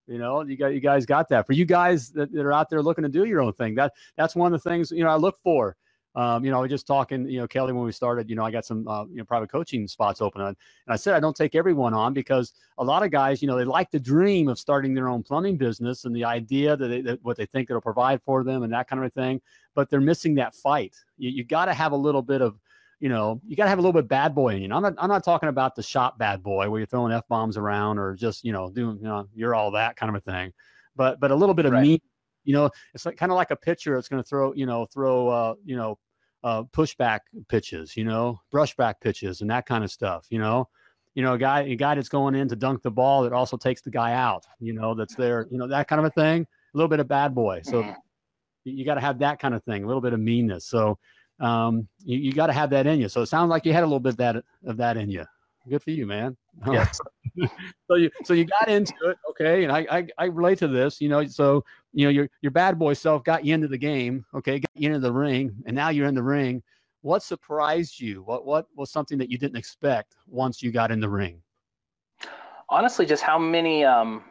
You 0.06 0.20
know, 0.20 0.42
you 0.42 0.58
got 0.58 0.68
you 0.68 0.82
guys 0.82 1.06
got 1.06 1.30
that. 1.30 1.48
For 1.48 1.54
you 1.54 1.66
guys 1.66 2.12
that, 2.12 2.32
that 2.34 2.46
are 2.46 2.54
out 2.54 2.70
there 2.70 2.82
looking 2.82 3.04
to 3.04 3.10
do 3.10 3.24
your 3.24 3.42
own 3.42 3.54
thing, 3.54 3.74
that 3.76 3.94
that's 4.18 4.36
one 4.36 4.54
of 4.54 4.62
the 4.62 4.70
things 4.70 4.92
you 4.92 5.04
know 5.06 5.10
I 5.10 5.16
look 5.16 5.38
for. 5.42 5.78
Um, 6.16 6.46
you 6.46 6.52
know, 6.52 6.60
I 6.60 6.62
was 6.62 6.70
just 6.70 6.88
talking, 6.88 7.28
you 7.28 7.40
know, 7.40 7.48
Kelly, 7.48 7.74
when 7.74 7.84
we 7.84 7.92
started, 7.92 8.30
you 8.30 8.38
know, 8.38 8.46
I 8.46 8.52
got 8.52 8.66
some, 8.66 8.88
uh, 8.88 9.06
you 9.06 9.18
know, 9.18 9.26
private 9.26 9.52
coaching 9.52 9.86
spots 9.88 10.22
open. 10.22 10.42
And 10.42 10.56
I 10.88 10.96
said, 10.96 11.14
I 11.14 11.20
don't 11.20 11.36
take 11.36 11.56
everyone 11.56 11.94
on 11.94 12.14
because 12.14 12.54
a 12.78 12.84
lot 12.84 13.04
of 13.04 13.12
guys, 13.12 13.42
you 13.42 13.50
know, 13.50 13.58
they 13.58 13.66
like 13.66 13.92
the 13.92 14.00
dream 14.00 14.48
of 14.48 14.58
starting 14.58 14.94
their 14.94 15.10
own 15.10 15.24
plumbing 15.24 15.58
business 15.58 16.06
and 16.06 16.16
the 16.16 16.24
idea 16.24 16.78
that, 16.78 16.88
they, 16.88 17.02
that 17.02 17.20
what 17.24 17.36
they 17.36 17.46
think 17.46 17.70
it'll 17.70 17.82
provide 17.82 18.22
for 18.22 18.44
them 18.46 18.64
and 18.64 18.72
that 18.72 18.88
kind 18.88 19.04
of 19.04 19.12
thing, 19.14 19.42
but 19.74 19.90
they're 19.90 20.00
missing 20.00 20.36
that 20.36 20.56
fight. 20.56 20.96
You, 21.18 21.32
you 21.32 21.44
got 21.44 21.66
to 21.66 21.74
have 21.74 21.92
a 21.92 21.98
little 21.98 22.22
bit 22.22 22.42
of, 22.42 22.60
you 23.02 23.10
know, 23.10 23.42
you 23.46 23.58
got 23.58 23.66
to 23.66 23.70
have 23.70 23.80
a 23.80 23.82
little 23.82 24.00
bit 24.02 24.08
bad 24.08 24.34
boy 24.34 24.56
in 24.56 24.62
you. 24.62 24.74
I'm 24.74 24.82
not, 24.82 24.94
I'm 24.98 25.10
not 25.10 25.24
talking 25.26 25.50
about 25.50 25.76
the 25.76 25.84
shop 25.84 26.18
bad 26.18 26.42
boy 26.42 26.70
where 26.70 26.80
you're 26.80 26.88
throwing 26.88 27.12
F 27.12 27.28
bombs 27.28 27.58
around 27.58 28.00
or 28.00 28.16
just, 28.16 28.46
you 28.46 28.54
know, 28.54 28.70
doing, 28.70 28.98
you 28.98 29.04
know, 29.04 29.28
you're 29.36 29.54
all 29.54 29.72
that 29.72 29.98
kind 29.98 30.10
of 30.10 30.16
a 30.16 30.32
thing. 30.32 30.54
but 30.96 31.20
but 31.20 31.32
a 31.32 31.36
little 31.36 31.54
bit 31.56 31.66
of 31.66 31.74
Right. 31.74 31.84
mean. 31.84 32.00
You 32.46 32.54
know, 32.54 32.70
it's 32.94 33.06
like 33.06 33.18
kind 33.18 33.32
of 33.32 33.36
like 33.36 33.50
a 33.50 33.56
pitcher. 33.56 33.98
It's 33.98 34.08
going 34.08 34.22
to 34.22 34.28
throw, 34.28 34.54
you 34.54 34.68
know, 34.68 34.86
throw, 34.86 35.28
uh, 35.28 35.56
you 35.66 35.76
know, 35.76 35.98
uh, 36.46 36.64
pushback 36.64 37.22
pitches, 37.50 37.98
you 37.98 38.04
know, 38.04 38.40
brushback 38.54 39.02
pitches, 39.02 39.42
and 39.42 39.50
that 39.50 39.66
kind 39.66 39.84
of 39.84 39.92
stuff. 39.92 40.28
You 40.30 40.38
know, 40.38 40.70
you 41.16 41.24
know, 41.24 41.34
a 41.34 41.38
guy, 41.40 41.62
a 41.62 41.76
guy 41.76 41.96
that's 41.96 42.08
going 42.08 42.36
in 42.36 42.48
to 42.50 42.56
dunk 42.56 42.84
the 42.84 42.92
ball 42.92 43.24
that 43.24 43.34
also 43.34 43.58
takes 43.58 43.82
the 43.82 43.90
guy 43.90 44.14
out. 44.14 44.46
You 44.60 44.74
know, 44.74 44.94
that's 44.94 45.16
there. 45.16 45.48
You 45.50 45.58
know, 45.58 45.68
that 45.68 45.88
kind 45.88 46.00
of 46.00 46.06
a 46.06 46.12
thing. 46.12 46.44
A 46.44 46.78
little 46.78 46.88
bit 46.88 47.00
of 47.00 47.08
bad 47.08 47.34
boy. 47.34 47.62
So 47.64 47.82
Mhm. 47.82 47.96
you, 48.64 48.74
you 48.74 48.86
got 48.86 48.96
to 48.96 49.02
have 49.02 49.18
that 49.20 49.40
kind 49.40 49.56
of 49.56 49.64
thing. 49.64 49.84
A 49.84 49.88
little 49.88 50.02
bit 50.02 50.14
of 50.14 50.20
meanness. 50.20 50.68
So 50.68 51.00
um, 51.40 51.88
you, 52.04 52.20
you 52.20 52.32
got 52.32 52.48
to 52.48 52.54
have 52.54 52.70
that 52.70 52.86
in 52.86 53.00
you. 53.00 53.10
So 53.10 53.24
it 53.24 53.26
sounds 53.26 53.50
like 53.50 53.66
you 53.66 53.74
had 53.74 53.84
a 53.84 53.88
little 53.88 54.00
bit 54.00 54.12
of 54.14 54.18
that 54.18 54.36
of 54.66 54.78
that 54.78 54.98
in 54.98 55.10
you. 55.10 55.26
Good 55.68 55.82
for 55.82 55.92
you, 55.92 56.06
man. 56.06 56.38
Yes. 56.72 57.00
so 57.88 57.96
you 57.96 58.10
so 58.24 58.34
you 58.34 58.46
got 58.46 58.70
into 58.70 58.94
it, 59.10 59.18
okay? 59.32 59.64
And 59.64 59.72
I, 59.72 59.86
I 59.92 60.08
I 60.18 60.26
relate 60.26 60.60
to 60.60 60.68
this, 60.68 61.02
you 61.02 61.10
know. 61.10 61.26
So 61.28 61.64
you 61.94 62.06
know 62.06 62.12
your 62.12 62.30
your 62.42 62.52
bad 62.52 62.80
boy 62.80 62.94
self 62.94 63.24
got 63.24 63.46
you 63.46 63.54
into 63.54 63.68
the 63.68 63.78
game, 63.78 64.26
okay? 64.34 64.60
Got 64.60 64.72
you 64.76 64.88
into 64.88 65.00
the 65.00 65.14
ring, 65.14 65.56
and 65.66 65.76
now 65.76 65.90
you're 65.90 66.08
in 66.08 66.16
the 66.16 66.24
ring. 66.24 66.64
What 67.02 67.24
surprised 67.24 68.00
you? 68.00 68.24
What 68.24 68.46
what 68.46 68.68
was 68.76 68.92
something 68.92 69.18
that 69.18 69.30
you 69.30 69.38
didn't 69.38 69.58
expect 69.58 70.16
once 70.28 70.64
you 70.64 70.72
got 70.72 70.92
in 70.92 71.00
the 71.00 71.10
ring? 71.10 71.42
honestly 72.70 73.06
just 73.06 73.24
how 73.24 73.38
many 73.38 73.84
um 73.84 74.24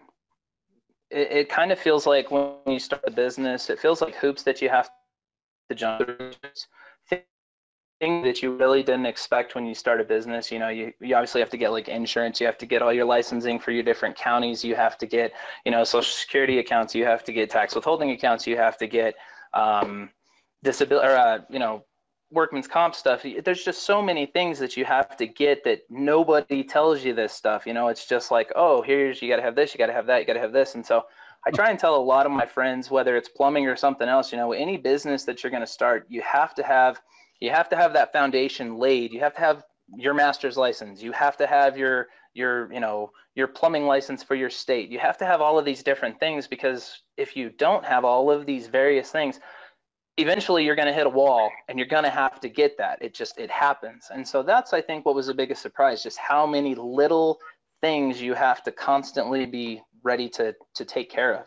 it, 1.10 1.30
it 1.30 1.48
kind 1.48 1.70
of 1.72 1.78
feels 1.78 2.06
like 2.06 2.30
when 2.30 2.52
you 2.66 2.78
start 2.78 3.02
a 3.06 3.10
business 3.10 3.70
it 3.70 3.78
feels 3.78 4.00
like 4.00 4.14
hoops 4.14 4.42
that 4.42 4.60
you 4.60 4.68
have 4.68 4.90
to 5.68 5.74
jump 5.74 6.04
through 6.04 6.32
things 6.42 6.66
that 8.22 8.42
you 8.42 8.54
really 8.56 8.82
didn't 8.82 9.06
expect 9.06 9.54
when 9.54 9.66
you 9.66 9.74
start 9.74 10.00
a 10.00 10.04
business 10.04 10.50
you 10.50 10.58
know 10.58 10.68
you, 10.68 10.92
you 11.00 11.14
obviously 11.14 11.40
have 11.40 11.50
to 11.50 11.56
get 11.56 11.70
like 11.70 11.88
insurance 11.88 12.40
you 12.40 12.46
have 12.46 12.58
to 12.58 12.66
get 12.66 12.82
all 12.82 12.92
your 12.92 13.04
licensing 13.04 13.58
for 13.58 13.70
your 13.70 13.82
different 13.82 14.16
counties 14.16 14.64
you 14.64 14.74
have 14.74 14.96
to 14.98 15.06
get 15.06 15.32
you 15.64 15.72
know 15.72 15.84
social 15.84 16.12
security 16.12 16.58
accounts 16.58 16.94
you 16.94 17.04
have 17.04 17.24
to 17.24 17.32
get 17.32 17.50
tax 17.50 17.74
withholding 17.74 18.10
accounts 18.10 18.46
you 18.46 18.56
have 18.56 18.76
to 18.76 18.86
get 18.86 19.14
um 19.54 20.10
disability 20.62 21.06
or 21.06 21.16
uh, 21.16 21.38
you 21.48 21.58
know 21.58 21.84
workman's 22.30 22.66
comp 22.66 22.96
stuff. 22.96 23.24
There's 23.44 23.64
just 23.64 23.84
so 23.84 24.02
many 24.02 24.26
things 24.26 24.58
that 24.58 24.76
you 24.76 24.84
have 24.86 25.16
to 25.18 25.26
get 25.26 25.62
that 25.64 25.82
nobody 25.88 26.64
tells 26.64 27.04
you 27.04 27.14
this 27.14 27.32
stuff 27.32 27.64
you 27.64 27.72
know? 27.72 27.88
It's 27.88 28.06
just 28.06 28.32
like 28.32 28.50
oh 28.56 28.82
here's 28.82 29.22
you 29.22 29.28
got 29.28 29.36
to 29.36 29.42
have 29.42 29.54
this 29.54 29.72
you 29.72 29.78
got 29.78 29.86
to 29.86 29.92
have 29.92 30.06
that 30.06 30.18
you 30.18 30.26
got 30.26 30.32
to 30.32 30.40
have 30.40 30.52
this. 30.52 30.74
And 30.74 30.84
so 30.84 31.04
i 31.46 31.50
try 31.50 31.70
and 31.70 31.78
tell 31.78 31.94
a 31.94 32.08
lot 32.14 32.26
of 32.26 32.32
my 32.32 32.46
friends 32.46 32.90
whether 32.90 33.16
it's 33.16 33.28
plumbing 33.28 33.66
or 33.66 33.76
something 33.76 34.08
else 34.08 34.32
you 34.32 34.38
know 34.38 34.52
any 34.52 34.76
business 34.76 35.24
that 35.24 35.42
you're 35.42 35.50
going 35.50 35.60
to 35.60 35.66
start 35.66 36.06
you 36.08 36.22
have 36.22 36.54
to 36.54 36.62
have 36.62 37.00
you 37.44 37.50
have 37.50 37.68
to 37.70 37.76
have 37.76 37.92
that 37.94 38.12
foundation 38.12 38.78
laid. 38.78 39.12
You 39.12 39.20
have 39.20 39.34
to 39.34 39.40
have 39.40 39.64
your 39.96 40.14
master's 40.14 40.56
license. 40.56 41.02
You 41.02 41.12
have 41.12 41.36
to 41.38 41.46
have 41.46 41.78
your 41.78 42.08
your 42.34 42.72
you 42.72 42.80
know 42.80 43.10
your 43.36 43.48
plumbing 43.48 43.86
license 43.86 44.22
for 44.24 44.34
your 44.36 44.50
state. 44.50 44.90
You 44.90 45.00
have 45.00 45.18
to 45.18 45.26
have 45.26 45.40
all 45.42 45.58
of 45.58 45.64
these 45.66 45.82
different 45.82 46.20
things 46.20 46.48
because 46.48 47.02
if 47.16 47.36
you 47.36 47.50
don't 47.50 47.84
have 47.84 48.04
all 48.04 48.30
of 48.30 48.46
these 48.46 48.68
various 48.68 49.10
things 49.12 49.40
eventually 50.18 50.64
you're 50.64 50.76
going 50.76 50.88
to 50.88 50.94
hit 50.94 51.06
a 51.06 51.10
wall 51.10 51.50
and 51.68 51.78
you're 51.78 51.88
going 51.88 52.04
to 52.04 52.10
have 52.10 52.40
to 52.40 52.48
get 52.48 52.78
that. 52.78 52.98
It 53.02 53.14
just 53.14 53.38
it 53.38 53.50
happens. 53.50 54.08
And 54.10 54.26
so 54.26 54.42
that's 54.42 54.72
i 54.72 54.80
think 54.80 55.06
what 55.06 55.14
was 55.14 55.28
the 55.28 55.34
biggest 55.34 55.62
surprise 55.62 56.02
just 56.02 56.18
how 56.18 56.46
many 56.46 56.74
little 56.76 57.38
things 57.82 58.20
you 58.22 58.34
have 58.34 58.62
to 58.64 58.72
constantly 58.72 59.46
be 59.46 59.82
ready 60.04 60.28
to 60.30 60.54
to 60.74 60.84
take 60.84 61.10
care 61.10 61.36
of 61.36 61.46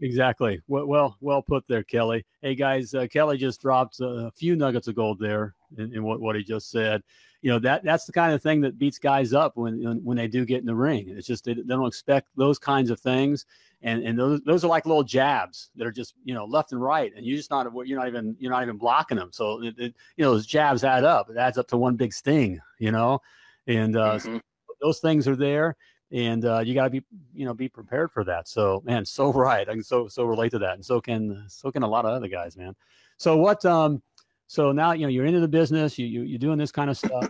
Exactly. 0.00 0.60
Well, 0.66 0.86
well, 0.86 1.16
well 1.20 1.42
put 1.42 1.64
there, 1.68 1.84
Kelly. 1.84 2.26
Hey 2.42 2.54
guys, 2.54 2.94
uh, 2.94 3.06
Kelly 3.06 3.38
just 3.38 3.60
dropped 3.60 4.00
a 4.00 4.30
few 4.34 4.56
nuggets 4.56 4.88
of 4.88 4.96
gold 4.96 5.18
there 5.20 5.54
in, 5.78 5.94
in 5.94 6.02
what, 6.02 6.20
what 6.20 6.36
he 6.36 6.42
just 6.42 6.70
said. 6.70 7.02
You 7.42 7.50
know 7.50 7.58
that 7.60 7.84
that's 7.84 8.06
the 8.06 8.12
kind 8.12 8.32
of 8.32 8.42
thing 8.42 8.60
that 8.62 8.78
beats 8.78 8.98
guys 8.98 9.34
up 9.34 9.56
when 9.56 10.00
when, 10.02 10.16
they 10.16 10.28
do 10.28 10.46
get 10.46 10.60
in 10.60 10.66
the 10.66 10.74
ring. 10.74 11.10
It's 11.10 11.26
just 11.26 11.44
they, 11.44 11.52
they 11.52 11.62
don't 11.62 11.86
expect 11.86 12.28
those 12.36 12.58
kinds 12.58 12.90
of 12.90 12.98
things, 12.98 13.44
and 13.82 14.02
and 14.02 14.18
those 14.18 14.40
those 14.42 14.64
are 14.64 14.68
like 14.68 14.86
little 14.86 15.02
jabs 15.02 15.70
that 15.76 15.86
are 15.86 15.92
just 15.92 16.14
you 16.24 16.32
know 16.32 16.46
left 16.46 16.72
and 16.72 16.82
right, 16.82 17.12
and 17.14 17.24
you 17.24 17.36
just 17.36 17.50
not 17.50 17.70
you're 17.86 17.98
not 17.98 18.08
even 18.08 18.34
you're 18.40 18.50
not 18.50 18.62
even 18.62 18.78
blocking 18.78 19.18
them. 19.18 19.28
So 19.30 19.62
it, 19.62 19.74
it, 19.78 19.94
you 20.16 20.24
know 20.24 20.32
those 20.32 20.46
jabs 20.46 20.84
add 20.84 21.04
up. 21.04 21.28
It 21.28 21.36
adds 21.36 21.58
up 21.58 21.68
to 21.68 21.76
one 21.76 21.96
big 21.96 22.14
sting. 22.14 22.60
You 22.78 22.92
know, 22.92 23.20
and 23.66 23.94
uh, 23.94 24.18
Mhm. 24.18 24.40
those 24.80 25.00
things 25.00 25.28
are 25.28 25.36
there 25.36 25.76
and 26.14 26.44
uh, 26.44 26.60
you 26.60 26.74
got 26.74 26.84
to 26.84 26.90
be 26.90 27.02
you 27.34 27.44
know 27.44 27.52
be 27.52 27.68
prepared 27.68 28.12
for 28.12 28.24
that. 28.24 28.48
So 28.48 28.82
man 28.86 29.04
so 29.04 29.32
right 29.34 29.68
i 29.68 29.72
can 29.72 29.82
so 29.82 30.08
so 30.08 30.24
relate 30.24 30.52
to 30.52 30.58
that 30.60 30.74
and 30.74 30.84
so 30.84 31.00
can 31.00 31.44
so 31.48 31.70
can 31.70 31.82
a 31.82 31.88
lot 31.88 32.06
of 32.06 32.12
other 32.12 32.28
guys 32.28 32.56
man. 32.56 32.74
So 33.18 33.36
what 33.36 33.64
um 33.66 34.02
so 34.46 34.72
now 34.72 34.92
you 34.92 35.02
know 35.02 35.08
you're 35.08 35.26
into 35.26 35.40
the 35.40 35.48
business 35.48 35.98
you, 35.98 36.06
you 36.06 36.22
you're 36.22 36.38
doing 36.38 36.58
this 36.58 36.72
kind 36.72 36.88
of 36.88 36.96
stuff 36.96 37.28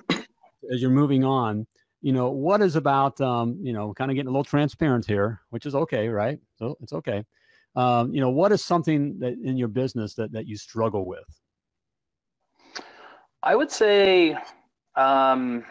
as 0.73 0.81
you're 0.81 0.91
moving 0.91 1.25
on. 1.25 1.67
You 2.03 2.13
know 2.13 2.31
what 2.31 2.61
is 2.61 2.77
about 2.77 3.19
um 3.21 3.59
you 3.63 3.73
know 3.73 3.95
kind 3.95 4.11
of 4.11 4.15
getting 4.15 4.29
a 4.29 4.31
little 4.31 4.45
transparent 4.45 5.07
here 5.07 5.41
which 5.51 5.67
is 5.67 5.75
okay 5.75 6.09
right? 6.09 6.39
So 6.57 6.77
it's 6.83 6.93
okay. 6.93 7.25
Um 7.75 8.15
you 8.15 8.21
know 8.21 8.31
what 8.31 8.53
is 8.53 8.63
something 8.63 9.19
that 9.21 9.33
in 9.43 9.57
your 9.57 9.69
business 9.69 10.15
that 10.15 10.31
that 10.33 10.47
you 10.47 10.57
struggle 10.57 11.07
with? 11.07 11.25
I 13.43 13.55
would 13.55 13.71
say, 13.71 14.37
um, 14.97 15.65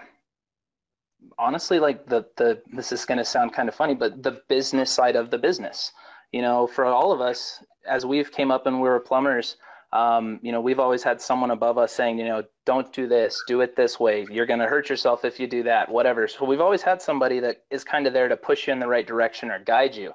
honestly, 1.38 1.80
like 1.80 2.06
the 2.06 2.26
the 2.38 2.62
this 2.72 2.92
is 2.92 3.06
going 3.06 3.18
to 3.18 3.26
sound 3.26 3.54
kind 3.54 3.70
of 3.70 3.76
funny, 3.76 3.96
but 3.96 4.24
the 4.24 4.42
business 4.48 4.92
side 4.92 5.16
of 5.16 5.32
the 5.32 5.38
business. 5.38 5.92
You 6.32 6.42
know, 6.42 6.66
for 6.66 6.86
all 6.86 7.12
of 7.12 7.22
us, 7.22 7.64
as 7.88 8.06
we've 8.06 8.32
came 8.32 8.50
up 8.50 8.66
and 8.66 8.82
we 8.82 8.90
were 8.90 9.00
plumbers, 9.00 9.56
um, 9.94 10.40
you 10.42 10.52
know, 10.52 10.60
we've 10.60 10.80
always 10.80 11.04
had 11.04 11.22
someone 11.22 11.52
above 11.52 11.78
us 11.78 11.94
saying, 11.94 12.18
you 12.18 12.26
know, 12.26 12.44
don't 12.66 12.92
do 12.92 13.08
this, 13.08 13.44
do 13.48 13.62
it 13.62 13.76
this 13.76 14.00
way. 14.00 14.26
You're 14.32 14.48
going 14.48 14.60
to 14.60 14.66
hurt 14.66 14.90
yourself 14.90 15.24
if 15.24 15.40
you 15.40 15.46
do 15.46 15.62
that, 15.64 15.90
whatever. 15.90 16.28
So 16.28 16.46
we've 16.46 16.62
always 16.62 16.82
had 16.82 17.00
somebody 17.00 17.40
that 17.42 17.58
is 17.70 17.84
kind 17.84 18.08
of 18.08 18.14
there 18.14 18.28
to 18.28 18.36
push 18.36 18.66
you 18.66 18.74
in 18.74 18.80
the 18.80 18.88
right 18.88 19.06
direction 19.06 19.52
or 19.52 19.60
guide 19.60 19.96
you. 19.96 20.14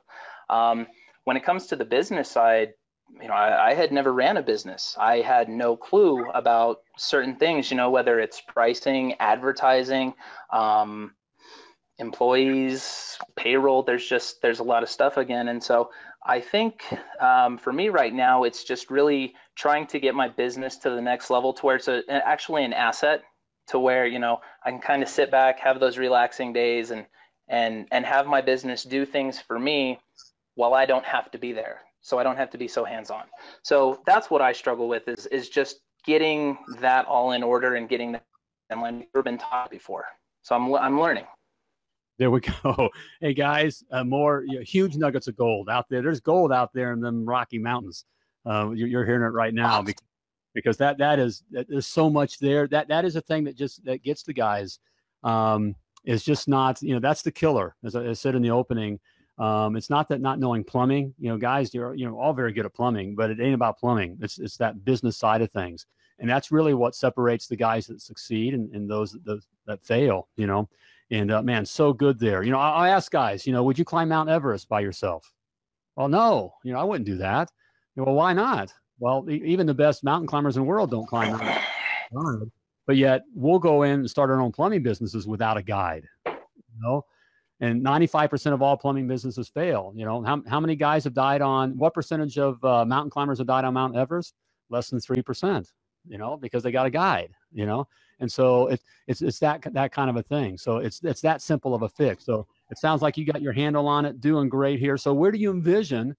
Um, 0.50 0.88
when 1.22 1.36
it 1.36 1.44
comes 1.44 1.68
to 1.68 1.76
the 1.76 1.84
business 1.84 2.28
side, 2.28 2.72
you 3.20 3.28
know, 3.28 3.34
I, 3.34 3.70
I 3.70 3.74
had 3.74 3.92
never 3.92 4.12
ran 4.12 4.36
a 4.36 4.42
business. 4.42 4.96
I 4.98 5.18
had 5.18 5.48
no 5.48 5.76
clue 5.76 6.28
about 6.30 6.82
certain 6.96 7.36
things, 7.36 7.70
you 7.70 7.76
know, 7.76 7.90
whether 7.90 8.20
it's 8.20 8.40
pricing, 8.40 9.14
advertising, 9.18 10.14
um, 10.52 11.14
employees, 11.98 13.18
payroll. 13.36 13.82
There's 13.82 14.08
just, 14.08 14.40
there's 14.42 14.60
a 14.60 14.64
lot 14.64 14.82
of 14.82 14.88
stuff 14.88 15.16
again. 15.16 15.48
And 15.48 15.62
so 15.62 15.90
I 16.24 16.40
think 16.40 16.84
um, 17.20 17.58
for 17.58 17.72
me 17.72 17.88
right 17.88 18.14
now, 18.14 18.44
it's 18.44 18.62
just 18.64 18.90
really 18.90 19.34
trying 19.56 19.86
to 19.88 19.98
get 19.98 20.14
my 20.14 20.28
business 20.28 20.76
to 20.78 20.90
the 20.90 21.00
next 21.00 21.30
level 21.30 21.52
to 21.54 21.66
where 21.66 21.76
it's 21.76 21.88
a, 21.88 22.02
actually 22.10 22.64
an 22.64 22.72
asset 22.72 23.22
to 23.68 23.78
where, 23.78 24.06
you 24.06 24.18
know, 24.18 24.40
I 24.64 24.70
can 24.70 24.80
kind 24.80 25.02
of 25.02 25.08
sit 25.08 25.30
back, 25.30 25.58
have 25.60 25.80
those 25.80 25.98
relaxing 25.98 26.52
days 26.52 26.90
and, 26.90 27.06
and, 27.48 27.86
and 27.90 28.04
have 28.04 28.26
my 28.26 28.40
business 28.40 28.84
do 28.84 29.04
things 29.04 29.40
for 29.40 29.58
me 29.58 29.98
while 30.54 30.74
I 30.74 30.86
don't 30.86 31.04
have 31.04 31.30
to 31.32 31.38
be 31.38 31.52
there 31.52 31.80
so 32.08 32.18
I 32.18 32.22
don't 32.22 32.36
have 32.36 32.48
to 32.50 32.58
be 32.58 32.66
so 32.66 32.84
hands-on. 32.84 33.24
So 33.62 34.00
that's 34.06 34.30
what 34.30 34.40
I 34.40 34.52
struggle 34.52 34.88
with 34.88 35.06
is 35.08 35.26
is 35.26 35.50
just 35.50 35.80
getting 36.06 36.56
that 36.80 37.04
all 37.06 37.32
in 37.32 37.42
order 37.42 37.74
and 37.74 37.86
getting 37.88 38.12
that 38.12 38.24
and 38.70 38.80
I've 38.80 38.94
never 38.94 39.22
been 39.22 39.38
taught 39.38 39.70
before. 39.70 40.06
So 40.42 40.54
I'm 40.56 40.74
I'm 40.74 40.98
learning. 40.98 41.26
There 42.18 42.30
we 42.30 42.40
go. 42.62 42.88
Hey 43.20 43.34
guys, 43.34 43.84
uh, 43.92 44.04
more 44.04 44.44
you 44.46 44.56
know, 44.56 44.64
huge 44.64 44.96
nuggets 44.96 45.28
of 45.28 45.36
gold 45.36 45.68
out 45.68 45.86
there. 45.90 46.00
There's 46.00 46.20
gold 46.20 46.50
out 46.50 46.72
there 46.72 46.92
in 46.92 47.00
them 47.00 47.26
Rocky 47.26 47.58
Mountains. 47.58 48.06
Uh, 48.46 48.70
you're, 48.70 48.88
you're 48.88 49.04
hearing 49.04 49.22
it 49.22 49.34
right 49.34 49.52
now 49.52 49.82
because, 49.82 50.06
because 50.54 50.76
that 50.78 50.96
that 50.98 51.18
is 51.18 51.42
that, 51.50 51.66
there's 51.68 51.86
so 51.86 52.08
much 52.08 52.38
there. 52.38 52.66
That 52.68 52.88
that 52.88 53.04
is 53.04 53.16
a 53.16 53.20
thing 53.20 53.44
that 53.44 53.56
just 53.56 53.84
that 53.84 54.02
gets 54.02 54.22
the 54.22 54.32
guys. 54.32 54.78
Um, 55.24 55.74
is 56.04 56.24
just 56.24 56.48
not 56.48 56.80
you 56.80 56.94
know 56.94 57.00
that's 57.00 57.22
the 57.22 57.32
killer. 57.32 57.76
As 57.84 57.94
I 57.94 58.14
said 58.14 58.34
in 58.34 58.40
the 58.40 58.50
opening, 58.50 58.98
um, 59.38 59.76
it's 59.76 59.90
not 59.90 60.08
that 60.08 60.20
not 60.20 60.40
knowing 60.40 60.64
plumbing. 60.64 61.14
You 61.18 61.30
know, 61.30 61.36
guys, 61.36 61.72
you're 61.72 61.94
you 61.94 62.06
know 62.06 62.18
all 62.18 62.32
very 62.32 62.52
good 62.52 62.66
at 62.66 62.74
plumbing, 62.74 63.14
but 63.14 63.30
it 63.30 63.40
ain't 63.40 63.54
about 63.54 63.78
plumbing. 63.78 64.18
It's 64.20 64.38
it's 64.38 64.56
that 64.56 64.84
business 64.84 65.16
side 65.16 65.42
of 65.42 65.50
things, 65.52 65.86
and 66.18 66.28
that's 66.28 66.50
really 66.50 66.74
what 66.74 66.96
separates 66.96 67.46
the 67.46 67.56
guys 67.56 67.86
that 67.86 68.00
succeed 68.02 68.54
and, 68.54 68.72
and 68.74 68.90
those 68.90 69.12
that, 69.12 69.24
those 69.24 69.46
that 69.66 69.84
fail. 69.84 70.28
You 70.36 70.48
know, 70.48 70.68
and 71.10 71.30
uh, 71.30 71.42
man, 71.42 71.64
so 71.64 71.92
good 71.92 72.18
there. 72.18 72.42
You 72.42 72.50
know, 72.50 72.58
I, 72.58 72.86
I 72.86 72.88
ask 72.90 73.12
guys, 73.12 73.46
you 73.46 73.52
know, 73.52 73.62
would 73.62 73.78
you 73.78 73.84
climb 73.84 74.08
Mount 74.08 74.28
Everest 74.28 74.68
by 74.68 74.80
yourself? 74.80 75.32
Well, 75.94 76.08
no, 76.08 76.54
you 76.64 76.72
know, 76.72 76.80
I 76.80 76.84
wouldn't 76.84 77.06
do 77.06 77.16
that. 77.18 77.50
Well, 77.96 78.14
why 78.14 78.32
not? 78.32 78.72
Well, 78.98 79.24
e- 79.28 79.42
even 79.44 79.66
the 79.66 79.74
best 79.74 80.02
mountain 80.02 80.26
climbers 80.26 80.56
in 80.56 80.62
the 80.62 80.68
world 80.68 80.90
don't 80.90 81.06
climb 81.06 81.34
Everest. 81.34 82.50
But 82.86 82.96
yet, 82.96 83.22
we'll 83.34 83.58
go 83.58 83.82
in 83.82 84.00
and 84.00 84.10
start 84.10 84.30
our 84.30 84.40
own 84.40 84.50
plumbing 84.50 84.82
businesses 84.82 85.26
without 85.28 85.56
a 85.56 85.62
guide. 85.62 86.08
You 86.26 86.32
know, 86.80 87.04
and 87.60 87.84
95% 87.84 88.52
of 88.52 88.62
all 88.62 88.76
plumbing 88.76 89.08
businesses 89.08 89.48
fail. 89.48 89.92
You 89.96 90.04
know, 90.04 90.22
how, 90.22 90.42
how 90.48 90.60
many 90.60 90.76
guys 90.76 91.04
have 91.04 91.14
died 91.14 91.42
on 91.42 91.76
what 91.78 91.94
percentage 91.94 92.38
of 92.38 92.62
uh, 92.64 92.84
mountain 92.84 93.10
climbers 93.10 93.38
have 93.38 93.46
died 93.46 93.64
on 93.64 93.74
Mount 93.74 93.96
Everest? 93.96 94.34
Less 94.70 94.90
than 94.90 95.00
3%, 95.00 95.72
you 96.08 96.18
know, 96.18 96.36
because 96.36 96.62
they 96.62 96.70
got 96.72 96.86
a 96.86 96.90
guide, 96.90 97.30
you 97.52 97.66
know? 97.66 97.88
And 98.20 98.30
so 98.30 98.68
it, 98.68 98.82
it's, 99.06 99.22
it's 99.22 99.38
that, 99.40 99.64
that 99.72 99.92
kind 99.92 100.10
of 100.10 100.16
a 100.16 100.22
thing. 100.22 100.58
So 100.58 100.78
it's, 100.78 101.00
it's 101.04 101.20
that 101.22 101.42
simple 101.42 101.74
of 101.74 101.82
a 101.82 101.88
fix. 101.88 102.24
So 102.26 102.46
it 102.70 102.78
sounds 102.78 103.02
like 103.02 103.16
you 103.16 103.24
got 103.24 103.42
your 103.42 103.52
handle 103.54 103.88
on 103.88 104.04
it, 104.04 104.20
doing 104.20 104.48
great 104.48 104.78
here. 104.80 104.96
So 104.96 105.14
where 105.14 105.30
do 105.32 105.38
you 105.38 105.50
envision? 105.50 106.14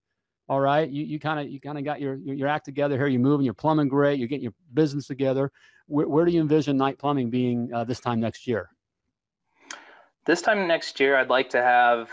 All 0.50 0.60
right, 0.62 0.90
you, 0.90 1.04
you 1.06 1.20
kind 1.20 1.40
of 1.40 1.52
you 1.52 1.60
kind 1.62 1.78
of 1.78 1.86
got 1.86 2.02
your, 2.02 2.16
your 2.16 2.36
your 2.36 2.48
act 2.48 2.66
together 2.66 2.98
here. 2.98 3.08
You're 3.08 3.22
moving, 3.22 3.46
you're 3.46 3.54
plumbing 3.54 3.88
great. 3.88 4.18
You're 4.20 4.28
getting 4.28 4.44
your 4.44 4.54
business 4.74 5.06
together. 5.08 5.52
Where, 5.88 6.08
where 6.08 6.26
do 6.26 6.32
you 6.32 6.42
envision 6.42 6.76
Knight 6.76 6.98
Plumbing 7.00 7.30
being 7.30 7.72
uh, 7.74 7.84
this 7.84 8.00
time 8.00 8.20
next 8.20 8.48
year? 8.48 8.70
This 10.30 10.44
time 10.44 10.68
next 10.68 11.00
year, 11.00 11.18
I'd 11.18 11.32
like 11.32 11.50
to 11.50 11.62
have 11.64 12.08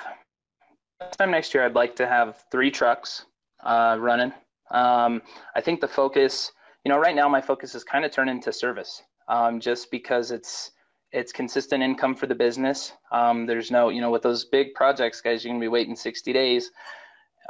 this 1.00 1.16
time 1.18 1.30
next 1.30 1.52
year, 1.52 1.66
I'd 1.66 1.74
like 1.74 1.94
to 1.96 2.06
have 2.06 2.42
three 2.50 2.70
trucks 2.70 3.26
uh, 3.62 3.98
running. 4.00 4.32
Um, 4.70 5.20
I 5.54 5.60
think 5.60 5.82
the 5.82 5.88
focus, 5.88 6.50
you 6.82 6.88
know, 6.88 6.96
right 6.96 7.14
now 7.14 7.28
my 7.28 7.42
focus 7.42 7.74
is 7.74 7.84
kind 7.84 8.06
of 8.06 8.12
turned 8.12 8.30
into 8.30 8.54
service, 8.54 9.02
um, 9.28 9.60
just 9.60 9.90
because 9.90 10.30
it's 10.30 10.70
it's 11.12 11.30
consistent 11.30 11.82
income 11.82 12.14
for 12.14 12.26
the 12.26 12.34
business. 12.34 12.94
Um, 13.12 13.44
there's 13.44 13.70
no, 13.70 13.90
you 13.90 14.00
know, 14.00 14.10
with 14.10 14.22
those 14.22 14.46
big 14.46 14.72
projects, 14.72 15.20
guys, 15.20 15.44
you're 15.44 15.52
gonna 15.52 15.60
be 15.60 15.68
waiting 15.68 15.94
60 15.94 16.32
days. 16.32 16.70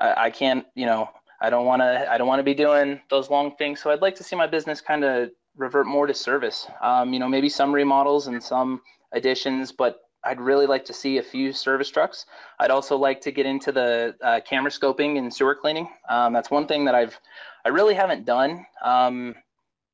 I, 0.00 0.14
I 0.24 0.30
can't, 0.30 0.66
you 0.74 0.86
know, 0.86 1.08
I 1.40 1.48
don't 1.48 1.66
want 1.66 1.82
to, 1.82 2.10
I 2.10 2.18
don't 2.18 2.26
want 2.26 2.40
to 2.40 2.50
be 2.52 2.54
doing 2.54 3.00
those 3.08 3.30
long 3.30 3.54
things. 3.54 3.80
So 3.80 3.92
I'd 3.92 4.02
like 4.02 4.16
to 4.16 4.24
see 4.24 4.34
my 4.34 4.48
business 4.48 4.80
kind 4.80 5.04
of 5.04 5.30
revert 5.56 5.86
more 5.86 6.08
to 6.08 6.14
service. 6.14 6.66
Um, 6.82 7.12
you 7.12 7.20
know, 7.20 7.28
maybe 7.28 7.48
some 7.48 7.72
remodels 7.72 8.26
and 8.26 8.42
some 8.42 8.80
additions, 9.12 9.70
but 9.70 10.00
I'd 10.26 10.40
really 10.40 10.66
like 10.66 10.84
to 10.86 10.92
see 10.92 11.18
a 11.18 11.22
few 11.22 11.52
service 11.52 11.88
trucks. 11.88 12.26
I'd 12.58 12.72
also 12.72 12.96
like 12.96 13.20
to 13.22 13.30
get 13.30 13.46
into 13.46 13.70
the 13.70 14.16
uh, 14.20 14.40
camera 14.46 14.70
scoping 14.70 15.18
and 15.18 15.32
sewer 15.32 15.54
cleaning. 15.54 15.88
Um, 16.08 16.32
that's 16.32 16.50
one 16.50 16.66
thing 16.66 16.84
that 16.86 16.94
I've, 16.94 17.18
I 17.64 17.68
really 17.68 17.94
haven't 17.94 18.24
done. 18.24 18.66
Um, 18.82 19.36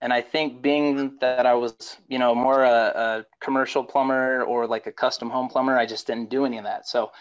and 0.00 0.12
I 0.12 0.22
think 0.22 0.62
being 0.62 1.16
that 1.20 1.44
I 1.44 1.54
was, 1.54 1.98
you 2.08 2.18
know, 2.18 2.34
more 2.34 2.64
a, 2.64 2.70
a, 2.70 3.26
commercial 3.40 3.84
plumber 3.84 4.42
or 4.44 4.66
like 4.66 4.86
a 4.86 4.92
custom 4.92 5.28
home 5.30 5.48
plumber, 5.48 5.78
I 5.78 5.86
just 5.86 6.06
didn't 6.06 6.30
do 6.30 6.44
any 6.46 6.58
of 6.58 6.64
that. 6.64 6.88
So 6.88 7.12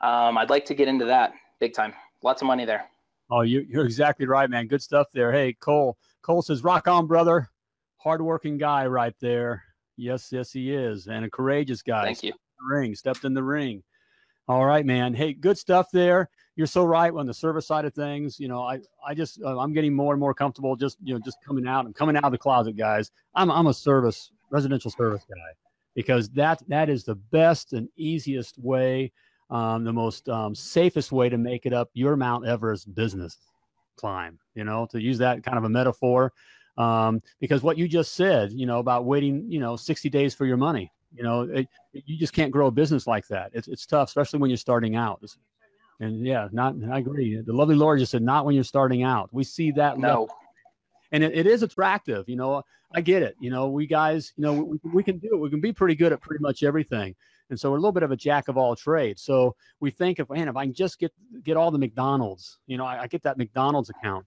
um, 0.00 0.38
I'd 0.38 0.48
like 0.48 0.64
to 0.66 0.74
get 0.74 0.88
into 0.88 1.04
that 1.06 1.32
big 1.58 1.74
time. 1.74 1.92
Lots 2.22 2.40
of 2.40 2.46
money 2.46 2.64
there. 2.64 2.86
Oh, 3.30 3.42
you, 3.42 3.66
you're 3.68 3.84
exactly 3.84 4.26
right, 4.26 4.48
man. 4.48 4.68
Good 4.68 4.82
stuff 4.82 5.08
there. 5.12 5.32
Hey, 5.32 5.52
Cole. 5.54 5.98
Cole 6.22 6.42
says, 6.42 6.64
"Rock 6.64 6.88
on, 6.88 7.06
brother." 7.06 7.48
Hardworking 7.96 8.58
guy 8.58 8.86
right 8.86 9.14
there. 9.20 9.62
Yes, 9.96 10.30
yes, 10.32 10.50
he 10.50 10.72
is, 10.72 11.06
and 11.06 11.24
a 11.24 11.30
courageous 11.30 11.82
guy. 11.82 12.04
Thank 12.04 12.22
you 12.22 12.32
ring, 12.68 12.94
stepped 12.94 13.24
in 13.24 13.34
the 13.34 13.42
ring. 13.42 13.82
All 14.48 14.64
right, 14.64 14.84
man. 14.84 15.14
Hey, 15.14 15.32
good 15.32 15.56
stuff 15.58 15.86
there. 15.92 16.28
You're 16.56 16.66
so 16.66 16.84
right 16.84 17.12
on 17.12 17.26
the 17.26 17.32
service 17.32 17.66
side 17.66 17.84
of 17.84 17.94
things. 17.94 18.40
You 18.40 18.48
know, 18.48 18.62
I, 18.62 18.80
I 19.06 19.14
just, 19.14 19.40
uh, 19.42 19.58
I'm 19.58 19.72
getting 19.72 19.94
more 19.94 20.12
and 20.12 20.20
more 20.20 20.34
comfortable 20.34 20.74
just, 20.76 20.98
you 21.02 21.14
know, 21.14 21.20
just 21.24 21.38
coming 21.46 21.66
out. 21.66 21.86
I'm 21.86 21.92
coming 21.92 22.16
out 22.16 22.24
of 22.24 22.32
the 22.32 22.38
closet, 22.38 22.76
guys. 22.76 23.10
I'm, 23.34 23.50
I'm 23.50 23.68
a 23.68 23.74
service, 23.74 24.32
residential 24.50 24.90
service 24.90 25.24
guy 25.28 25.52
because 25.94 26.28
that, 26.30 26.62
that 26.68 26.88
is 26.88 27.04
the 27.04 27.14
best 27.14 27.72
and 27.72 27.88
easiest 27.96 28.58
way, 28.58 29.12
um, 29.50 29.84
the 29.84 29.92
most 29.92 30.28
um, 30.28 30.54
safest 30.54 31.12
way 31.12 31.28
to 31.28 31.38
make 31.38 31.64
it 31.64 31.72
up 31.72 31.90
your 31.94 32.16
Mount 32.16 32.44
Everest 32.46 32.92
business 32.94 33.38
climb, 33.96 34.38
you 34.54 34.64
know, 34.64 34.86
to 34.90 35.00
use 35.00 35.18
that 35.18 35.44
kind 35.44 35.58
of 35.58 35.64
a 35.64 35.68
metaphor. 35.68 36.32
Um, 36.76 37.22
because 37.40 37.62
what 37.62 37.78
you 37.78 37.86
just 37.86 38.14
said, 38.14 38.52
you 38.52 38.66
know, 38.66 38.78
about 38.78 39.04
waiting, 39.04 39.44
you 39.50 39.60
know, 39.60 39.76
60 39.76 40.08
days 40.08 40.34
for 40.34 40.46
your 40.46 40.56
money, 40.56 40.90
you 41.14 41.22
know, 41.22 41.42
it, 41.42 41.68
you 41.92 42.16
just 42.18 42.32
can't 42.32 42.52
grow 42.52 42.68
a 42.68 42.70
business 42.70 43.06
like 43.06 43.26
that. 43.28 43.50
It's, 43.52 43.68
it's 43.68 43.86
tough, 43.86 44.08
especially 44.08 44.38
when 44.38 44.50
you're 44.50 44.56
starting 44.56 44.96
out. 44.96 45.22
And 45.98 46.24
yeah, 46.24 46.48
not, 46.52 46.76
I 46.90 46.98
agree. 46.98 47.40
The 47.40 47.52
lovely 47.52 47.74
Laura 47.74 47.98
just 47.98 48.12
said, 48.12 48.22
not 48.22 48.44
when 48.44 48.54
you're 48.54 48.64
starting 48.64 49.02
out. 49.02 49.28
We 49.32 49.44
see 49.44 49.70
that. 49.72 49.98
No. 49.98 50.08
Level. 50.08 50.30
And 51.12 51.24
it, 51.24 51.36
it 51.36 51.46
is 51.46 51.62
attractive. 51.62 52.28
You 52.28 52.36
know, 52.36 52.62
I 52.94 53.00
get 53.00 53.22
it. 53.22 53.34
You 53.40 53.50
know, 53.50 53.68
we 53.68 53.86
guys, 53.86 54.32
you 54.36 54.42
know, 54.42 54.54
we, 54.54 54.78
we 54.92 55.02
can 55.02 55.18
do 55.18 55.30
it. 55.32 55.38
We 55.38 55.50
can 55.50 55.60
be 55.60 55.72
pretty 55.72 55.94
good 55.94 56.12
at 56.12 56.20
pretty 56.20 56.42
much 56.42 56.62
everything. 56.62 57.14
And 57.50 57.58
so 57.58 57.70
we're 57.70 57.78
a 57.78 57.80
little 57.80 57.92
bit 57.92 58.04
of 58.04 58.12
a 58.12 58.16
jack 58.16 58.46
of 58.46 58.56
all 58.56 58.76
trades. 58.76 59.22
So 59.22 59.56
we 59.80 59.90
think 59.90 60.20
if, 60.20 60.30
man, 60.30 60.48
if 60.48 60.56
I 60.56 60.64
can 60.64 60.74
just 60.74 61.00
get, 61.00 61.12
get 61.42 61.56
all 61.56 61.72
the 61.72 61.78
McDonald's, 61.78 62.60
you 62.68 62.78
know, 62.78 62.84
I, 62.84 63.02
I 63.02 63.06
get 63.08 63.24
that 63.24 63.38
McDonald's 63.38 63.90
account 63.90 64.24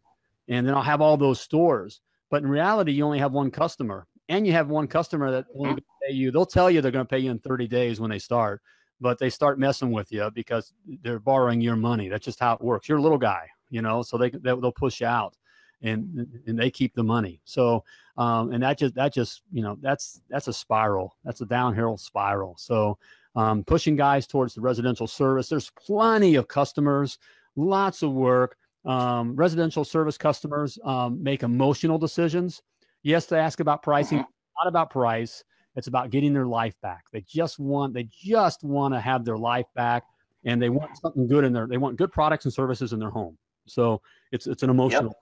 and 0.49 0.67
then 0.67 0.75
I'll 0.75 0.83
have 0.83 0.99
all 0.99 1.15
those 1.15 1.39
stores. 1.39 2.01
But 2.29 2.43
in 2.43 2.49
reality, 2.49 2.91
you 2.91 3.05
only 3.05 3.19
have 3.19 3.31
one 3.31 3.49
customer 3.49 4.07
and 4.29 4.47
you 4.47 4.53
have 4.53 4.69
one 4.69 4.87
customer 4.87 5.31
that 5.31 5.45
only 5.55 5.73
mm-hmm. 5.73 6.07
pay 6.07 6.13
you. 6.13 6.31
They'll 6.31 6.45
tell 6.45 6.69
you 6.69 6.81
they're 6.81 6.91
going 6.91 7.05
to 7.05 7.09
pay 7.09 7.19
you 7.19 7.31
in 7.31 7.39
30 7.39 7.67
days 7.67 7.99
when 7.99 8.09
they 8.09 8.19
start, 8.19 8.61
but 9.01 9.19
they 9.19 9.29
start 9.29 9.59
messing 9.59 9.91
with 9.91 10.11
you 10.11 10.29
because 10.33 10.73
they're 11.03 11.19
borrowing 11.19 11.61
your 11.61 11.75
money. 11.75 12.09
That's 12.09 12.25
just 12.25 12.39
how 12.39 12.53
it 12.53 12.61
works. 12.61 12.87
You're 12.87 12.99
a 12.99 13.01
little 13.01 13.17
guy, 13.17 13.47
you 13.69 13.81
know, 13.81 14.01
so 14.01 14.17
they 14.17 14.29
they'll 14.29 14.71
push 14.71 15.01
you 15.01 15.07
out, 15.07 15.35
and 15.81 16.27
and 16.47 16.57
they 16.57 16.71
keep 16.71 16.95
the 16.95 17.03
money. 17.03 17.41
So 17.43 17.83
um, 18.17 18.51
and 18.51 18.63
that 18.63 18.77
just 18.77 18.95
that 18.95 19.13
just 19.13 19.41
you 19.51 19.61
know 19.61 19.77
that's 19.81 20.21
that's 20.29 20.47
a 20.47 20.53
spiral. 20.53 21.17
That's 21.23 21.41
a 21.41 21.45
downhill 21.45 21.97
spiral. 21.97 22.55
So 22.57 22.97
um, 23.35 23.63
pushing 23.63 23.95
guys 23.95 24.27
towards 24.27 24.53
the 24.53 24.61
residential 24.61 25.07
service. 25.07 25.49
There's 25.49 25.71
plenty 25.71 26.35
of 26.35 26.47
customers, 26.47 27.17
lots 27.55 28.03
of 28.03 28.11
work. 28.11 28.57
Um, 28.85 29.33
residential 29.35 29.85
service 29.85 30.17
customers 30.17 30.77
um, 30.83 31.23
make 31.23 31.41
emotional 31.43 31.97
decisions 31.97 32.61
Yes, 33.03 33.25
they 33.25 33.37
ask 33.37 33.59
about 33.59 33.83
pricing, 33.83 34.19
mm-hmm. 34.19 34.63
not 34.63 34.69
about 34.69 34.89
price. 34.89 35.43
It's 35.75 35.87
about 35.87 36.09
getting 36.09 36.33
their 36.33 36.45
life 36.45 36.75
back. 36.81 37.05
They 37.11 37.21
just 37.21 37.59
want 37.59 37.93
they 37.93 38.07
just 38.11 38.63
want 38.63 38.93
to 38.93 38.99
have 38.99 39.25
their 39.25 39.37
life 39.37 39.65
back, 39.75 40.03
and 40.45 40.61
they 40.61 40.69
want 40.69 40.97
something 40.97 41.27
good 41.27 41.43
in 41.43 41.51
their. 41.51 41.67
They 41.67 41.77
want 41.77 41.97
good 41.97 42.11
products 42.11 42.45
and 42.45 42.53
services 42.53 42.93
in 42.93 42.99
their 42.99 43.09
home. 43.09 43.37
So 43.65 44.01
it's 44.31 44.47
it's 44.47 44.63
an 44.63 44.69
emotional, 44.69 45.05
yep. 45.05 45.15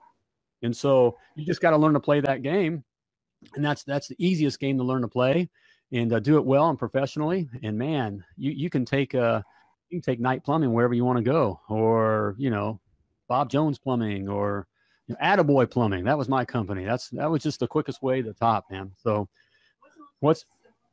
and 0.62 0.76
so 0.76 1.16
you 1.36 1.44
just 1.44 1.60
got 1.60 1.70
to 1.70 1.76
learn 1.76 1.94
to 1.94 2.00
play 2.00 2.20
that 2.20 2.42
game, 2.42 2.84
and 3.54 3.64
that's 3.64 3.82
that's 3.84 4.08
the 4.08 4.16
easiest 4.18 4.60
game 4.60 4.76
to 4.78 4.84
learn 4.84 5.02
to 5.02 5.08
play, 5.08 5.48
and 5.92 6.12
uh, 6.12 6.20
do 6.20 6.36
it 6.36 6.44
well 6.44 6.68
and 6.68 6.78
professionally. 6.78 7.48
And 7.62 7.78
man, 7.78 8.24
you 8.36 8.50
you 8.50 8.68
can 8.68 8.84
take 8.84 9.14
uh 9.14 9.42
you 9.88 10.00
can 10.00 10.02
take 10.02 10.20
Knight 10.20 10.44
Plumbing 10.44 10.72
wherever 10.72 10.94
you 10.94 11.04
want 11.04 11.18
to 11.18 11.24
go, 11.24 11.60
or 11.68 12.34
you 12.38 12.50
know, 12.50 12.80
Bob 13.28 13.48
Jones 13.48 13.78
Plumbing, 13.78 14.28
or 14.28 14.66
you 15.20 15.26
know, 15.26 15.44
Attaboy 15.44 15.70
Plumbing. 15.70 16.04
That 16.04 16.18
was 16.18 16.28
my 16.28 16.44
company. 16.44 16.84
That's 16.84 17.08
that 17.10 17.30
was 17.30 17.42
just 17.42 17.60
the 17.60 17.66
quickest 17.66 18.02
way 18.02 18.22
to 18.22 18.28
the 18.28 18.34
top, 18.34 18.66
man. 18.70 18.92
So, 19.02 19.28
what's 20.20 20.44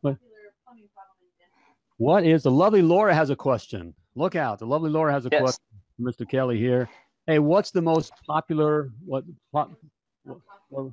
what, 0.01 0.17
what 1.97 2.25
is 2.25 2.43
the 2.43 2.51
lovely 2.51 2.81
Laura 2.81 3.13
has 3.13 3.29
a 3.29 3.35
question? 3.35 3.93
Look 4.15 4.35
out, 4.35 4.59
the 4.59 4.65
lovely 4.65 4.89
Laura 4.89 5.11
has 5.11 5.25
a 5.25 5.29
yes. 5.31 5.41
question. 5.41 5.63
Mr. 5.99 6.29
Kelly 6.29 6.57
here. 6.57 6.89
Hey, 7.27 7.39
what's 7.39 7.71
the 7.71 7.81
most 7.81 8.13
popular? 8.25 8.91
What? 9.05 9.25
what, 9.51 9.69
what 10.69 10.91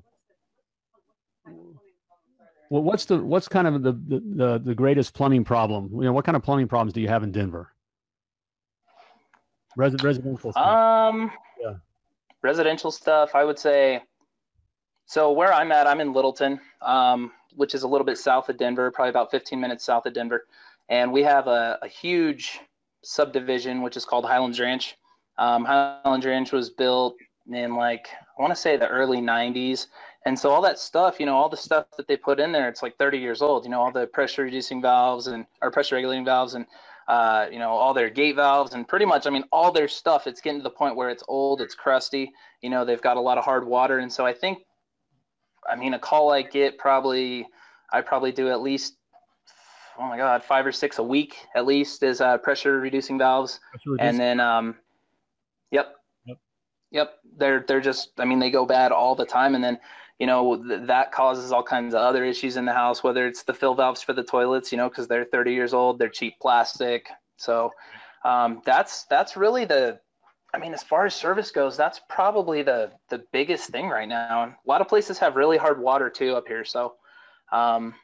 well, 2.68 2.82
what's 2.82 3.04
the 3.04 3.18
what's 3.18 3.46
kind 3.46 3.68
of 3.68 3.82
the, 3.82 3.92
the, 3.92 4.58
the 4.58 4.74
greatest 4.74 5.14
plumbing 5.14 5.44
problem? 5.44 5.90
You 5.94 6.02
know, 6.02 6.12
what 6.12 6.24
kind 6.24 6.36
of 6.36 6.42
plumbing 6.42 6.66
problems 6.66 6.92
do 6.92 7.00
you 7.00 7.08
have 7.08 7.22
in 7.22 7.30
Denver? 7.30 7.72
Resi- 9.78 10.02
residential. 10.02 10.50
Stuff. 10.52 10.66
Um. 10.66 11.30
Yeah 11.62 11.74
residential 12.42 12.90
stuff, 12.90 13.34
I 13.34 13.44
would 13.44 13.58
say. 13.58 14.02
So 15.06 15.32
where 15.32 15.52
I'm 15.52 15.70
at, 15.72 15.86
I'm 15.86 16.00
in 16.00 16.12
Littleton, 16.12 16.60
um, 16.82 17.32
which 17.54 17.74
is 17.74 17.82
a 17.82 17.88
little 17.88 18.04
bit 18.04 18.18
south 18.18 18.48
of 18.48 18.58
Denver, 18.58 18.90
probably 18.90 19.10
about 19.10 19.30
15 19.30 19.60
minutes 19.60 19.84
south 19.84 20.06
of 20.06 20.14
Denver, 20.14 20.46
and 20.88 21.12
we 21.12 21.22
have 21.22 21.46
a, 21.46 21.78
a 21.82 21.88
huge 21.88 22.60
subdivision 23.02 23.82
which 23.82 23.96
is 23.96 24.04
called 24.04 24.24
Highlands 24.24 24.58
Ranch. 24.58 24.96
Um, 25.38 25.64
Highlands 25.64 26.26
Ranch 26.26 26.52
was 26.52 26.70
built 26.70 27.16
in 27.52 27.76
like 27.76 28.08
I 28.36 28.42
want 28.42 28.54
to 28.54 28.60
say 28.60 28.76
the 28.76 28.88
early 28.88 29.18
90s, 29.18 29.86
and 30.24 30.36
so 30.36 30.50
all 30.50 30.62
that 30.62 30.78
stuff, 30.78 31.20
you 31.20 31.26
know, 31.26 31.36
all 31.36 31.48
the 31.48 31.56
stuff 31.56 31.86
that 31.96 32.08
they 32.08 32.16
put 32.16 32.40
in 32.40 32.50
there, 32.50 32.68
it's 32.68 32.82
like 32.82 32.96
30 32.96 33.18
years 33.18 33.42
old. 33.42 33.64
You 33.64 33.70
know, 33.70 33.80
all 33.80 33.92
the 33.92 34.08
pressure 34.08 34.42
reducing 34.42 34.82
valves 34.82 35.28
and 35.28 35.46
or 35.62 35.70
pressure 35.70 35.94
regulating 35.94 36.24
valves 36.24 36.54
and 36.54 36.66
uh, 37.08 37.46
you 37.52 37.58
know, 37.58 37.70
all 37.70 37.94
their 37.94 38.10
gate 38.10 38.36
valves 38.36 38.74
and 38.74 38.86
pretty 38.86 39.04
much, 39.04 39.26
I 39.26 39.30
mean, 39.30 39.44
all 39.52 39.70
their 39.70 39.88
stuff. 39.88 40.26
It's 40.26 40.40
getting 40.40 40.58
to 40.58 40.64
the 40.64 40.70
point 40.70 40.96
where 40.96 41.08
it's 41.08 41.22
old, 41.28 41.60
it's 41.60 41.74
crusty. 41.74 42.32
You 42.62 42.70
know, 42.70 42.84
they've 42.84 43.00
got 43.00 43.16
a 43.16 43.20
lot 43.20 43.38
of 43.38 43.44
hard 43.44 43.66
water, 43.66 43.98
and 43.98 44.12
so 44.12 44.26
I 44.26 44.32
think, 44.32 44.58
I 45.68 45.76
mean, 45.76 45.94
a 45.94 45.98
call 45.98 46.32
I 46.32 46.42
get 46.42 46.78
probably, 46.78 47.46
I 47.92 48.00
probably 48.00 48.32
do 48.32 48.50
at 48.50 48.60
least, 48.60 48.94
oh 49.98 50.08
my 50.08 50.16
god, 50.16 50.42
five 50.42 50.66
or 50.66 50.72
six 50.72 50.98
a 50.98 51.02
week 51.02 51.36
at 51.54 51.64
least 51.64 52.02
is 52.02 52.20
uh, 52.20 52.38
pressure 52.38 52.80
reducing 52.80 53.18
valves, 53.18 53.60
and 54.00 54.18
then, 54.18 54.40
um, 54.40 54.74
yep, 55.70 55.94
yep, 56.24 56.38
yep, 56.90 57.14
they're 57.36 57.64
they're 57.68 57.80
just, 57.80 58.10
I 58.18 58.24
mean, 58.24 58.40
they 58.40 58.50
go 58.50 58.66
bad 58.66 58.90
all 58.90 59.14
the 59.14 59.26
time, 59.26 59.54
and 59.54 59.62
then 59.62 59.78
you 60.18 60.26
know 60.26 60.56
th- 60.56 60.86
that 60.86 61.12
causes 61.12 61.52
all 61.52 61.62
kinds 61.62 61.94
of 61.94 62.00
other 62.00 62.24
issues 62.24 62.56
in 62.56 62.64
the 62.64 62.72
house 62.72 63.02
whether 63.02 63.26
it's 63.26 63.42
the 63.42 63.54
fill 63.54 63.74
valves 63.74 64.02
for 64.02 64.12
the 64.12 64.22
toilets 64.22 64.72
you 64.72 64.78
know 64.78 64.88
because 64.88 65.08
they're 65.08 65.24
30 65.24 65.52
years 65.52 65.74
old 65.74 65.98
they're 65.98 66.08
cheap 66.08 66.34
plastic. 66.40 67.08
So 67.38 67.70
um, 68.24 68.62
that's 68.64 69.04
that's 69.04 69.36
really 69.36 69.66
the 69.66 70.00
i 70.54 70.58
mean 70.58 70.72
as 70.72 70.82
far 70.82 71.04
as 71.04 71.14
service 71.14 71.50
goes 71.50 71.76
that's 71.76 72.00
probably 72.08 72.62
the 72.62 72.90
the 73.10 73.22
biggest 73.32 73.70
thing 73.70 73.88
right 73.88 74.08
now. 74.08 74.44
And 74.44 74.52
a 74.52 74.68
lot 74.68 74.80
of 74.80 74.88
places 74.88 75.18
have 75.18 75.36
really 75.36 75.58
hard 75.58 75.80
water 75.80 76.08
too 76.08 76.34
up 76.34 76.48
here. 76.48 76.64
So 76.64 76.94
um, 77.52 77.94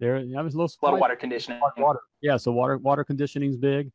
there 0.00 0.16
I 0.16 0.42
was 0.42 0.54
a, 0.54 0.58
little 0.58 0.74
a 0.82 0.84
lot 0.84 0.94
of 0.94 1.00
water 1.00 1.16
conditioning. 1.16 1.60
Water. 1.78 2.00
yeah 2.20 2.36
so 2.36 2.50
water 2.52 2.78
water 2.78 3.04
conditioning 3.04 3.50
is 3.50 3.56
big 3.56 3.92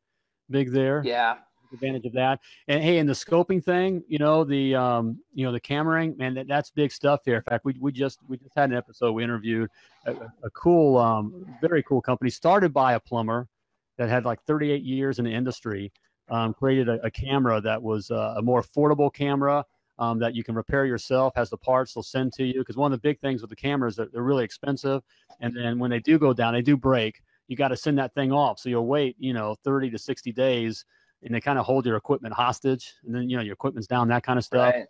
big 0.50 0.72
there. 0.72 1.02
Yeah 1.04 1.36
advantage 1.72 2.06
of 2.06 2.12
that. 2.12 2.40
And 2.68 2.82
hey, 2.82 2.98
in 2.98 3.06
the 3.06 3.12
scoping 3.12 3.62
thing, 3.62 4.02
you 4.08 4.18
know, 4.18 4.44
the 4.44 4.74
um, 4.74 5.18
you 5.34 5.44
know, 5.44 5.52
the 5.52 5.60
cameraing, 5.60 6.16
man, 6.16 6.34
that, 6.34 6.48
that's 6.48 6.70
big 6.70 6.92
stuff 6.92 7.20
here. 7.24 7.36
In 7.36 7.42
fact, 7.42 7.64
we, 7.64 7.74
we 7.80 7.92
just 7.92 8.18
we 8.28 8.36
just 8.36 8.54
had 8.56 8.70
an 8.70 8.76
episode. 8.76 9.12
We 9.12 9.24
interviewed 9.24 9.70
a, 10.06 10.12
a 10.42 10.50
cool, 10.50 10.98
um, 10.98 11.46
very 11.60 11.82
cool 11.82 12.00
company 12.00 12.30
started 12.30 12.72
by 12.72 12.94
a 12.94 13.00
plumber 13.00 13.48
that 13.96 14.08
had 14.08 14.24
like 14.24 14.42
38 14.44 14.82
years 14.82 15.18
in 15.18 15.24
the 15.24 15.32
industry. 15.32 15.92
Um, 16.30 16.52
created 16.52 16.90
a, 16.90 17.00
a, 17.06 17.10
camera 17.10 17.58
that 17.62 17.82
was 17.82 18.10
uh, 18.10 18.34
a 18.36 18.42
more 18.42 18.62
affordable 18.62 19.10
camera 19.10 19.64
um, 19.98 20.18
that 20.18 20.34
you 20.34 20.44
can 20.44 20.54
repair 20.54 20.84
yourself. 20.84 21.32
Has 21.36 21.48
the 21.48 21.56
parts 21.56 21.94
they'll 21.94 22.02
send 22.02 22.34
to 22.34 22.44
you 22.44 22.58
because 22.58 22.76
one 22.76 22.92
of 22.92 23.00
the 23.00 23.08
big 23.08 23.18
things 23.20 23.40
with 23.40 23.48
the 23.48 23.56
cameras 23.56 23.96
they're, 23.96 24.08
they're 24.12 24.22
really 24.22 24.44
expensive, 24.44 25.02
and 25.40 25.56
then 25.56 25.78
when 25.78 25.90
they 25.90 26.00
do 26.00 26.18
go 26.18 26.34
down, 26.34 26.52
they 26.52 26.60
do 26.60 26.76
break. 26.76 27.22
You 27.48 27.56
got 27.56 27.68
to 27.68 27.76
send 27.76 27.98
that 27.98 28.12
thing 28.14 28.30
off, 28.30 28.58
so 28.58 28.68
you'll 28.68 28.86
wait, 28.86 29.16
you 29.18 29.32
know, 29.32 29.56
30 29.64 29.88
to 29.90 29.98
60 29.98 30.32
days 30.32 30.84
and 31.22 31.34
they 31.34 31.40
kind 31.40 31.58
of 31.58 31.64
hold 31.64 31.86
your 31.86 31.96
equipment 31.96 32.34
hostage, 32.34 32.94
and 33.04 33.14
then 33.14 33.28
you 33.28 33.36
know 33.36 33.42
your 33.42 33.54
equipment's 33.54 33.86
down, 33.86 34.08
that 34.08 34.22
kind 34.22 34.38
of 34.38 34.44
stuff. 34.44 34.74
Right. 34.74 34.86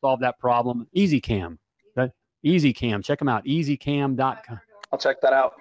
Solve 0.00 0.20
that 0.20 0.38
problem. 0.38 0.86
Easy 0.92 1.20
Cam, 1.20 1.58
Easy 2.42 2.72
Cam. 2.72 3.02
Check 3.02 3.18
them 3.18 3.28
out. 3.28 3.44
EasyCam.com. 3.44 4.60
I'll 4.92 4.98
check 4.98 5.20
that 5.20 5.32
out. 5.32 5.54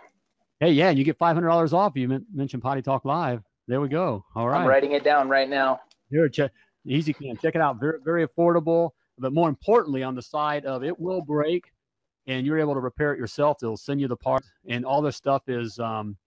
Hey, 0.59 0.71
yeah, 0.71 0.89
you 0.89 1.03
get 1.03 1.17
five 1.17 1.35
hundred 1.35 1.47
dollars 1.47 1.73
off. 1.73 1.93
You 1.95 2.21
mentioned 2.33 2.63
Potty 2.63 2.81
Talk 2.81 3.05
Live. 3.05 3.41
There 3.67 3.81
we 3.81 3.87
go. 3.87 4.25
All 4.35 4.49
right. 4.49 4.61
I'm 4.61 4.67
writing 4.67 4.93
it 4.93 5.03
down 5.03 5.29
right 5.29 5.49
now. 5.49 5.81
Here, 6.09 6.27
check 6.29 6.51
Easy 6.85 7.13
Cam. 7.13 7.37
Check 7.37 7.55
it 7.55 7.61
out. 7.61 7.79
Very, 7.79 7.99
very 8.03 8.27
affordable. 8.27 8.91
But 9.17 9.33
more 9.33 9.49
importantly, 9.49 10.03
on 10.03 10.15
the 10.15 10.21
side 10.21 10.65
of 10.65 10.83
it 10.83 10.97
will 10.97 11.21
break, 11.21 11.71
and 12.27 12.45
you're 12.45 12.59
able 12.59 12.73
to 12.73 12.79
repair 12.79 13.13
it 13.13 13.19
yourself. 13.19 13.57
They'll 13.59 13.77
send 13.77 13.99
you 13.99 14.07
the 14.07 14.15
part, 14.15 14.43
and 14.67 14.85
all 14.85 15.01
this 15.01 15.17
stuff 15.17 15.43
is, 15.47 15.77
um, 15.79 16.17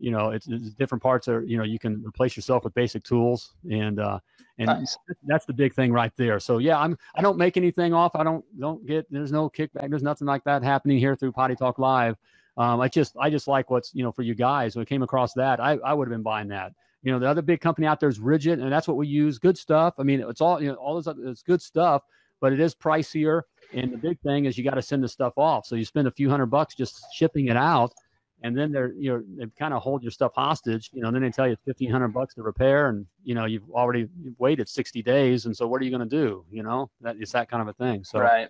you 0.00 0.10
know, 0.10 0.30
it's, 0.30 0.48
it's, 0.48 0.70
different 0.70 1.02
parts 1.02 1.28
are, 1.28 1.42
you 1.42 1.58
know, 1.58 1.64
you 1.64 1.78
can 1.78 2.02
replace 2.04 2.34
yourself 2.36 2.64
with 2.64 2.74
basic 2.74 3.04
tools, 3.04 3.52
and 3.70 4.00
uh, 4.00 4.18
and 4.58 4.66
nice. 4.66 4.98
that's 5.24 5.44
the 5.44 5.52
big 5.52 5.74
thing 5.74 5.92
right 5.92 6.12
there. 6.16 6.40
So 6.40 6.58
yeah, 6.58 6.78
I'm 6.78 6.98
I 7.14 7.22
don't 7.22 7.38
make 7.38 7.56
anything 7.56 7.92
off. 7.92 8.12
I 8.14 8.24
don't 8.24 8.44
don't 8.58 8.84
get 8.86 9.06
there's 9.10 9.32
no 9.32 9.48
kickback. 9.50 9.90
There's 9.90 10.02
nothing 10.02 10.26
like 10.26 10.42
that 10.44 10.62
happening 10.62 10.98
here 10.98 11.14
through 11.14 11.32
Potty 11.32 11.54
Talk 11.54 11.78
Live. 11.78 12.16
Um, 12.56 12.80
I 12.80 12.88
just 12.88 13.16
I 13.20 13.30
just 13.30 13.46
like 13.46 13.70
what's 13.70 13.94
you 13.94 14.02
know 14.02 14.12
for 14.12 14.22
you 14.22 14.34
guys. 14.34 14.74
When 14.74 14.82
I 14.82 14.86
came 14.86 15.02
across 15.02 15.34
that, 15.34 15.60
I 15.60 15.72
I 15.84 15.92
would 15.92 16.08
have 16.08 16.12
been 16.12 16.22
buying 16.22 16.48
that. 16.48 16.72
You 17.02 17.12
know, 17.12 17.18
the 17.18 17.28
other 17.28 17.42
big 17.42 17.60
company 17.60 17.86
out 17.86 18.00
there 18.00 18.10
is 18.10 18.18
RIDGID 18.18 18.60
and 18.60 18.70
that's 18.70 18.86
what 18.86 18.96
we 18.96 19.06
use. 19.06 19.38
Good 19.38 19.56
stuff. 19.56 19.94
I 19.98 20.02
mean, 20.02 20.20
it's 20.20 20.40
all 20.40 20.62
you 20.62 20.68
know, 20.68 20.74
all 20.74 21.00
this 21.00 21.14
it's 21.24 21.42
good 21.42 21.62
stuff, 21.62 22.02
but 22.40 22.52
it 22.52 22.60
is 22.60 22.74
pricier. 22.74 23.42
And 23.72 23.92
the 23.92 23.96
big 23.96 24.20
thing 24.20 24.46
is 24.46 24.58
you 24.58 24.64
got 24.64 24.74
to 24.74 24.82
send 24.82 25.02
the 25.02 25.08
stuff 25.08 25.34
off. 25.36 25.64
So 25.64 25.76
you 25.76 25.84
spend 25.84 26.08
a 26.08 26.10
few 26.10 26.28
hundred 26.28 26.46
bucks 26.46 26.74
just 26.74 27.04
shipping 27.14 27.48
it 27.48 27.56
out, 27.56 27.94
and 28.42 28.56
then 28.56 28.72
they're 28.72 28.92
you 28.92 29.10
know 29.10 29.22
they 29.36 29.46
kind 29.58 29.74
of 29.74 29.82
hold 29.82 30.02
your 30.02 30.10
stuff 30.10 30.32
hostage. 30.34 30.90
You 30.92 31.02
know, 31.02 31.10
then 31.10 31.22
they 31.22 31.30
tell 31.30 31.48
you 31.48 31.56
fifteen 31.64 31.90
hundred 31.90 32.08
bucks 32.08 32.34
to 32.34 32.42
repair, 32.42 32.88
and 32.88 33.06
you 33.24 33.34
know 33.34 33.44
you've 33.44 33.68
already 33.70 34.08
waited 34.38 34.68
sixty 34.68 35.02
days, 35.02 35.46
and 35.46 35.56
so 35.56 35.66
what 35.66 35.80
are 35.80 35.84
you 35.84 35.90
going 35.90 36.08
to 36.08 36.16
do? 36.16 36.44
You 36.50 36.62
know, 36.62 36.90
that 37.00 37.16
it's 37.18 37.32
that 37.32 37.50
kind 37.50 37.60
of 37.62 37.68
a 37.68 37.72
thing. 37.74 38.04
So 38.04 38.20
right. 38.20 38.48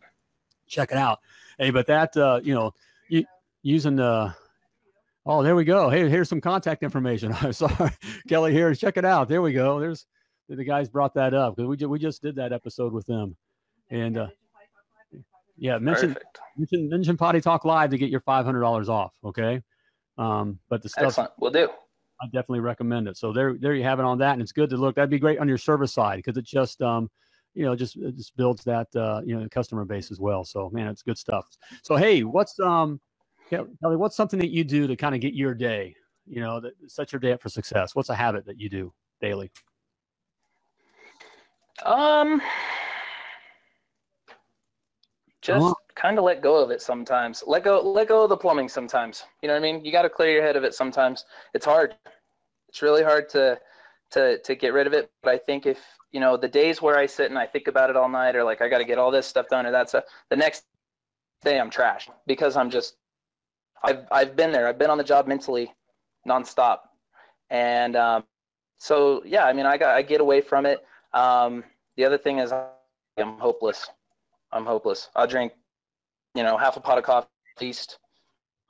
check 0.66 0.92
it 0.92 0.98
out. 0.98 1.20
Hey, 1.58 1.70
but 1.70 1.86
that 1.86 2.16
uh, 2.16 2.40
you 2.42 2.54
know, 2.54 2.74
you, 3.08 3.24
using 3.62 3.96
the 3.96 4.34
Oh, 5.26 5.42
there 5.42 5.54
we 5.54 5.64
go. 5.64 5.90
Hey, 5.90 6.08
here's 6.08 6.28
some 6.28 6.40
contact 6.40 6.82
information. 6.82 7.32
I'm 7.40 7.52
sorry, 7.52 7.90
Kelly. 8.28 8.52
Here, 8.52 8.74
check 8.74 8.96
it 8.96 9.04
out. 9.04 9.28
There 9.28 9.42
we 9.42 9.52
go. 9.52 9.78
There's 9.78 10.06
the 10.48 10.64
guys 10.64 10.88
brought 10.88 11.14
that 11.14 11.34
up 11.34 11.56
because 11.56 11.68
we 11.68 11.76
just, 11.76 11.90
we 11.90 11.98
just 11.98 12.22
did 12.22 12.34
that 12.36 12.52
episode 12.52 12.92
with 12.92 13.06
them, 13.06 13.36
and 13.90 14.18
uh, 14.18 14.28
yeah, 15.56 15.78
mention, 15.78 16.16
mention 16.56 16.88
mention 16.88 17.16
Potty 17.16 17.40
Talk 17.40 17.64
Live 17.64 17.90
to 17.90 17.98
get 17.98 18.10
your 18.10 18.20
five 18.20 18.44
hundred 18.44 18.60
dollars 18.60 18.88
off. 18.88 19.12
Okay, 19.22 19.62
um, 20.20 20.58
but 20.68 20.82
the 20.82 20.88
stuff 20.88 21.06
Excellent. 21.06 21.32
we'll 21.38 21.50
do. 21.50 21.68
I 22.22 22.26
definitely 22.26 22.60
recommend 22.60 23.08
it. 23.08 23.16
So 23.16 23.32
there 23.32 23.56
there 23.58 23.74
you 23.74 23.82
have 23.82 23.98
it 23.98 24.04
on 24.04 24.18
that, 24.18 24.34
and 24.34 24.42
it's 24.42 24.52
good 24.52 24.70
to 24.70 24.76
look. 24.76 24.94
That'd 24.94 25.10
be 25.10 25.18
great 25.18 25.38
on 25.38 25.48
your 25.48 25.58
service 25.58 25.92
side 25.92 26.16
because 26.16 26.36
it 26.36 26.44
just 26.44 26.82
um, 26.82 27.10
you 27.54 27.64
know 27.64 27.74
just 27.74 27.96
it 27.96 28.16
just 28.16 28.36
builds 28.36 28.62
that 28.64 28.94
uh, 28.94 29.22
you 29.24 29.36
know 29.36 29.48
customer 29.50 29.84
base 29.84 30.10
as 30.10 30.20
well. 30.20 30.44
So 30.44 30.68
man, 30.70 30.88
it's 30.88 31.02
good 31.02 31.18
stuff. 31.18 31.46
So 31.82 31.96
hey, 31.96 32.22
what's 32.22 32.60
um 32.60 33.00
Kelly, 33.48 33.96
what's 33.96 34.16
something 34.16 34.38
that 34.38 34.50
you 34.50 34.62
do 34.62 34.86
to 34.86 34.94
kind 34.94 35.14
of 35.14 35.20
get 35.20 35.34
your 35.34 35.54
day, 35.54 35.96
you 36.26 36.40
know, 36.40 36.60
that 36.60 36.72
set 36.86 37.12
your 37.12 37.18
day 37.18 37.32
up 37.32 37.42
for 37.42 37.48
success? 37.48 37.96
What's 37.96 38.08
a 38.08 38.14
habit 38.14 38.46
that 38.46 38.60
you 38.60 38.68
do 38.68 38.92
daily? 39.20 39.50
Um, 41.84 42.40
just 45.42 45.62
uh-huh. 45.62 45.74
kind 45.94 46.18
of 46.18 46.24
let 46.24 46.42
go 46.42 46.62
of 46.62 46.70
it 46.70 46.82
sometimes. 46.82 47.42
Let 47.46 47.64
go, 47.64 47.80
let 47.80 48.08
go 48.08 48.24
of 48.24 48.28
the 48.28 48.36
plumbing 48.36 48.68
sometimes. 48.68 49.24
You 49.42 49.48
know 49.48 49.54
what 49.54 49.60
I 49.60 49.72
mean? 49.72 49.84
You 49.84 49.92
got 49.92 50.02
to 50.02 50.10
clear 50.10 50.30
your 50.30 50.42
head 50.42 50.56
of 50.56 50.64
it 50.64 50.74
sometimes. 50.74 51.24
It's 51.54 51.64
hard. 51.64 51.94
It's 52.68 52.82
really 52.82 53.02
hard 53.02 53.28
to, 53.30 53.58
to, 54.12 54.38
to 54.38 54.54
get 54.54 54.72
rid 54.72 54.86
of 54.86 54.92
it. 54.92 55.10
But 55.22 55.34
I 55.34 55.38
think 55.38 55.66
if, 55.66 55.78
you 56.12 56.20
know, 56.20 56.36
the 56.36 56.48
days 56.48 56.82
where 56.82 56.98
I 56.98 57.06
sit 57.06 57.30
and 57.30 57.38
I 57.38 57.46
think 57.46 57.68
about 57.68 57.90
it 57.90 57.96
all 57.96 58.08
night 58.08 58.36
or 58.36 58.44
like, 58.44 58.60
I 58.60 58.68
got 58.68 58.78
to 58.78 58.84
get 58.84 58.98
all 58.98 59.10
this 59.10 59.26
stuff 59.26 59.48
done 59.48 59.66
or 59.66 59.70
that's 59.70 59.94
a, 59.94 60.04
the 60.28 60.36
next 60.36 60.64
day 61.42 61.58
I'm 61.58 61.70
trash 61.70 62.08
because 62.26 62.56
I'm 62.56 62.70
just 62.70 62.96
I've 63.82 64.06
I've 64.10 64.36
been 64.36 64.52
there. 64.52 64.68
I've 64.68 64.78
been 64.78 64.90
on 64.90 64.98
the 64.98 65.04
job 65.04 65.26
mentally, 65.26 65.72
nonstop, 66.28 66.80
and 67.48 67.96
um, 67.96 68.24
so 68.78 69.22
yeah. 69.24 69.44
I 69.46 69.52
mean, 69.52 69.66
I 69.66 69.76
got 69.78 69.94
I 69.94 70.02
get 70.02 70.20
away 70.20 70.40
from 70.40 70.66
it. 70.66 70.84
Um, 71.12 71.64
the 71.96 72.04
other 72.04 72.18
thing 72.18 72.38
is 72.38 72.52
I'm 72.52 73.38
hopeless. 73.38 73.88
I'm 74.52 74.64
hopeless. 74.64 75.08
I'll 75.16 75.26
drink, 75.26 75.52
you 76.34 76.42
know, 76.42 76.56
half 76.56 76.76
a 76.76 76.80
pot 76.80 76.98
of 76.98 77.04
coffee 77.04 77.28
at 77.56 77.62
least. 77.62 77.98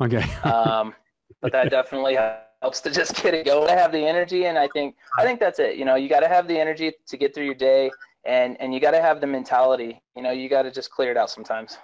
Okay. 0.00 0.22
um, 0.42 0.94
but 1.40 1.52
that 1.52 1.70
definitely 1.70 2.18
helps 2.62 2.80
to 2.82 2.90
just 2.90 3.22
get 3.22 3.34
it 3.34 3.46
going. 3.46 3.70
I 3.70 3.76
have 3.76 3.92
the 3.92 4.04
energy, 4.04 4.46
and 4.46 4.58
I 4.58 4.68
think 4.68 4.96
I 5.18 5.24
think 5.24 5.40
that's 5.40 5.58
it. 5.58 5.76
You 5.76 5.84
know, 5.84 5.94
you 5.94 6.08
got 6.08 6.20
to 6.20 6.28
have 6.28 6.48
the 6.48 6.58
energy 6.58 6.92
to 7.06 7.16
get 7.16 7.34
through 7.34 7.44
your 7.44 7.54
day, 7.54 7.90
and 8.24 8.60
and 8.60 8.74
you 8.74 8.80
got 8.80 8.92
to 8.92 9.00
have 9.00 9.20
the 9.20 9.26
mentality. 9.26 10.00
You 10.16 10.22
know, 10.22 10.30
you 10.30 10.48
got 10.48 10.62
to 10.62 10.70
just 10.70 10.90
clear 10.90 11.10
it 11.10 11.16
out 11.16 11.30
sometimes. 11.30 11.78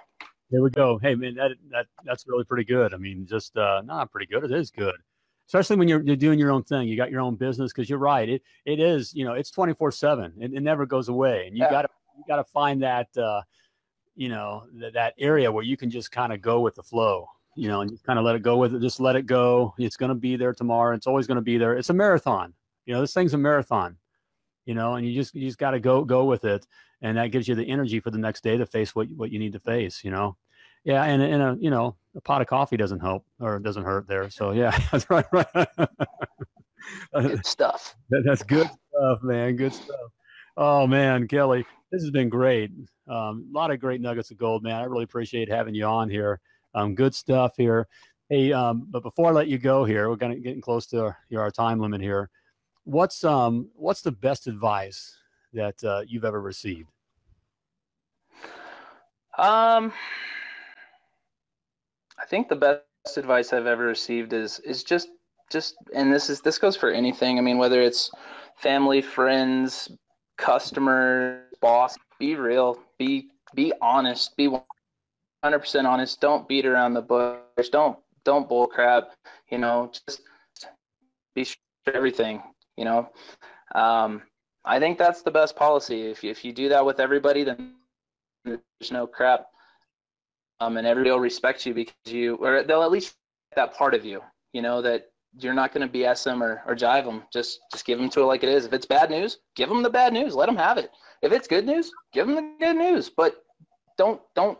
There 0.49 0.61
we 0.61 0.69
go. 0.69 0.97
Hey 1.01 1.15
man, 1.15 1.35
that 1.35 1.51
that 1.71 1.87
that's 2.05 2.25
really 2.27 2.45
pretty 2.45 2.63
good. 2.63 2.93
I 2.93 2.97
mean, 2.97 3.25
just 3.27 3.57
uh, 3.57 3.81
not 3.83 4.11
pretty 4.11 4.27
good. 4.27 4.43
It 4.45 4.51
is 4.51 4.71
good, 4.71 4.95
especially 5.47 5.75
when 5.75 5.87
you're 5.87 6.01
you're 6.01 6.15
doing 6.15 6.39
your 6.39 6.51
own 6.51 6.63
thing. 6.63 6.87
You 6.87 6.95
got 6.95 7.11
your 7.11 7.21
own 7.21 7.35
business 7.35 7.73
because 7.73 7.89
you're 7.89 7.99
right. 7.99 8.29
It 8.29 8.41
it 8.65 8.79
is. 8.79 9.13
You 9.13 9.25
know, 9.25 9.33
it's 9.33 9.51
twenty 9.51 9.73
four 9.73 9.91
seven. 9.91 10.33
It 10.39 10.51
never 10.63 10.85
goes 10.85 11.09
away, 11.09 11.47
and 11.47 11.57
you 11.57 11.63
yeah. 11.63 11.69
got 11.69 11.81
to 11.81 11.89
you 12.17 12.23
got 12.27 12.37
to 12.37 12.45
find 12.45 12.81
that 12.81 13.07
uh, 13.17 13.41
you 14.17 14.29
know 14.29 14.65
th- 14.77 14.93
that 14.93 15.13
area 15.17 15.51
where 15.51 15.63
you 15.63 15.77
can 15.77 15.89
just 15.89 16.11
kind 16.11 16.33
of 16.33 16.41
go 16.41 16.59
with 16.59 16.75
the 16.75 16.83
flow. 16.83 17.27
You 17.55 17.69
know, 17.69 17.81
and 17.81 17.89
just 17.89 18.03
kind 18.03 18.19
of 18.19 18.25
let 18.25 18.35
it 18.35 18.43
go 18.43 18.57
with 18.57 18.75
it. 18.75 18.81
Just 18.81 18.99
let 18.99 19.15
it 19.15 19.25
go. 19.25 19.73
It's 19.79 19.97
going 19.97 20.09
to 20.09 20.15
be 20.15 20.35
there 20.35 20.53
tomorrow. 20.53 20.95
It's 20.95 21.07
always 21.07 21.25
going 21.25 21.37
to 21.37 21.41
be 21.41 21.57
there. 21.57 21.73
It's 21.73 21.89
a 21.89 21.93
marathon. 21.93 22.53
You 22.85 22.93
know, 22.93 23.01
this 23.01 23.15
thing's 23.15 23.33
a 23.33 23.37
marathon. 23.37 23.97
You 24.65 24.75
know, 24.75 24.93
and 24.93 25.07
you 25.07 25.15
just 25.15 25.33
you 25.33 25.47
just 25.47 25.57
got 25.57 25.71
to 25.71 25.79
go 25.79 26.03
go 26.03 26.25
with 26.25 26.45
it 26.45 26.67
and 27.01 27.17
that 27.17 27.31
gives 27.31 27.47
you 27.47 27.55
the 27.55 27.67
energy 27.67 27.99
for 27.99 28.11
the 28.11 28.17
next 28.17 28.43
day 28.43 28.57
to 28.57 28.65
face 28.65 28.95
what 28.95 29.07
what 29.11 29.31
you 29.31 29.39
need 29.39 29.53
to 29.53 29.59
face. 29.59 30.03
You 30.03 30.11
know, 30.11 30.37
yeah, 30.83 31.03
and 31.03 31.21
and 31.21 31.41
a 31.41 31.57
you 31.59 31.69
know 31.69 31.95
a 32.15 32.21
pot 32.21 32.41
of 32.41 32.47
coffee 32.47 32.77
doesn't 32.77 32.99
help 32.99 33.25
or 33.39 33.59
doesn't 33.59 33.83
hurt 33.83 34.07
there. 34.07 34.29
So 34.29 34.51
yeah, 34.51 34.77
that's 34.91 35.09
right, 35.09 35.25
right. 35.31 35.47
good 37.13 37.45
stuff. 37.45 37.95
That, 38.09 38.23
that's 38.25 38.43
good 38.43 38.69
stuff, 38.89 39.21
man. 39.21 39.57
Good 39.57 39.73
stuff. 39.73 40.11
Oh 40.55 40.87
man, 40.87 41.27
Kelly, 41.27 41.65
this 41.91 42.01
has 42.01 42.11
been 42.11 42.29
great. 42.29 42.71
Um, 43.07 43.49
a 43.53 43.57
lot 43.57 43.71
of 43.71 43.79
great 43.79 44.01
nuggets 44.01 44.31
of 44.31 44.37
gold, 44.37 44.63
man. 44.63 44.75
I 44.75 44.83
really 44.83 45.03
appreciate 45.03 45.49
having 45.49 45.75
you 45.75 45.85
on 45.85 46.09
here. 46.09 46.39
Um, 46.75 46.95
good 46.95 47.15
stuff 47.15 47.53
here. 47.57 47.87
Hey, 48.29 48.51
um, 48.51 48.87
but 48.89 49.03
before 49.03 49.29
I 49.29 49.31
let 49.31 49.47
you 49.47 49.57
go 49.57 49.85
here, 49.85 50.09
we're 50.09 50.17
gonna 50.17 50.35
getting 50.35 50.61
close 50.61 50.85
to 50.87 51.01
our, 51.05 51.17
our 51.37 51.51
time 51.51 51.79
limit 51.79 52.01
here. 52.01 52.29
What's 52.83 53.23
um 53.23 53.69
what's 53.73 54.01
the 54.01 54.11
best 54.11 54.47
advice 54.47 55.17
that 55.53 55.81
uh, 55.83 56.01
you've 56.05 56.25
ever 56.25 56.41
received? 56.41 56.89
Um, 59.37 59.93
I 62.19 62.25
think 62.27 62.49
the 62.49 62.55
best 62.55 63.17
advice 63.17 63.53
I've 63.53 63.67
ever 63.67 63.85
received 63.85 64.33
is 64.33 64.59
is 64.59 64.83
just 64.83 65.09
just 65.49 65.75
and 65.95 66.11
this 66.13 66.29
is 66.29 66.41
this 66.41 66.57
goes 66.57 66.75
for 66.75 66.91
anything. 66.91 67.37
I 67.37 67.41
mean, 67.41 67.57
whether 67.57 67.81
it's 67.81 68.11
family, 68.57 69.01
friends, 69.01 69.89
customers, 70.37 71.43
boss, 71.61 71.95
be 72.19 72.35
real, 72.35 72.79
be 72.97 73.29
be 73.55 73.73
honest, 73.81 74.35
be 74.35 74.49
100% 75.45 75.85
honest. 75.85 76.19
Don't 76.19 76.47
beat 76.47 76.65
around 76.65 76.93
the 76.93 77.01
bush. 77.01 77.69
Don't 77.71 77.97
don't 78.23 78.49
bull 78.49 78.67
crap. 78.67 79.11
You 79.49 79.57
know, 79.57 79.91
just 80.07 80.21
be 81.33 81.45
sure 81.45 81.55
everything. 81.93 82.41
You 82.75 82.85
know, 82.85 83.09
um, 83.73 84.21
I 84.65 84.79
think 84.79 84.97
that's 84.97 85.21
the 85.21 85.31
best 85.31 85.55
policy. 85.55 86.03
If 86.03 86.23
you, 86.23 86.29
if 86.29 86.43
you 86.43 86.51
do 86.53 86.69
that 86.69 86.85
with 86.85 86.99
everybody, 86.99 87.43
then 87.43 87.73
there's 88.45 88.91
no 88.91 89.07
crap. 89.07 89.47
Um, 90.59 90.77
and 90.77 90.85
everybody 90.87 91.11
will 91.11 91.19
respect 91.19 91.65
you 91.65 91.73
because 91.73 91.93
you, 92.05 92.35
or 92.35 92.63
they'll 92.63 92.83
at 92.83 92.91
least 92.91 93.15
that 93.55 93.73
part 93.73 93.93
of 93.93 94.03
you, 94.03 94.21
you 94.53 94.61
know, 94.61 94.81
that 94.81 95.11
you're 95.39 95.53
not 95.53 95.73
going 95.73 95.87
to 95.87 95.97
BS 95.97 96.23
them 96.23 96.41
or, 96.41 96.61
or 96.65 96.75
jive 96.75 97.05
them. 97.05 97.23
Just, 97.31 97.59
just 97.71 97.85
give 97.85 97.99
them 97.99 98.09
to 98.09 98.21
it 98.21 98.25
like 98.25 98.43
it 98.43 98.49
is. 98.49 98.65
If 98.65 98.73
it's 98.73 98.85
bad 98.85 99.09
news, 99.09 99.39
give 99.55 99.69
them 99.69 99.83
the 99.83 99.89
bad 99.89 100.13
news. 100.13 100.35
Let 100.35 100.47
them 100.47 100.55
have 100.55 100.77
it. 100.77 100.91
If 101.21 101.31
it's 101.31 101.47
good 101.47 101.65
news, 101.65 101.91
give 102.13 102.27
them 102.27 102.35
the 102.35 102.53
good 102.59 102.77
news. 102.77 103.09
But 103.09 103.43
don't, 103.97 104.21
don't, 104.35 104.57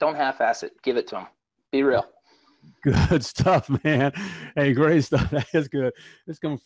don't 0.00 0.16
half-ass 0.16 0.62
it. 0.62 0.72
Give 0.82 0.96
it 0.96 1.06
to 1.08 1.16
them. 1.16 1.26
Be 1.70 1.82
real. 1.82 2.06
Good 2.84 3.24
stuff, 3.24 3.68
man. 3.82 4.12
Hey, 4.54 4.72
great 4.72 5.02
stuff. 5.02 5.28
That 5.30 5.46
is 5.52 5.66
good. 5.66 5.92
This 6.28 6.38
comes, 6.38 6.60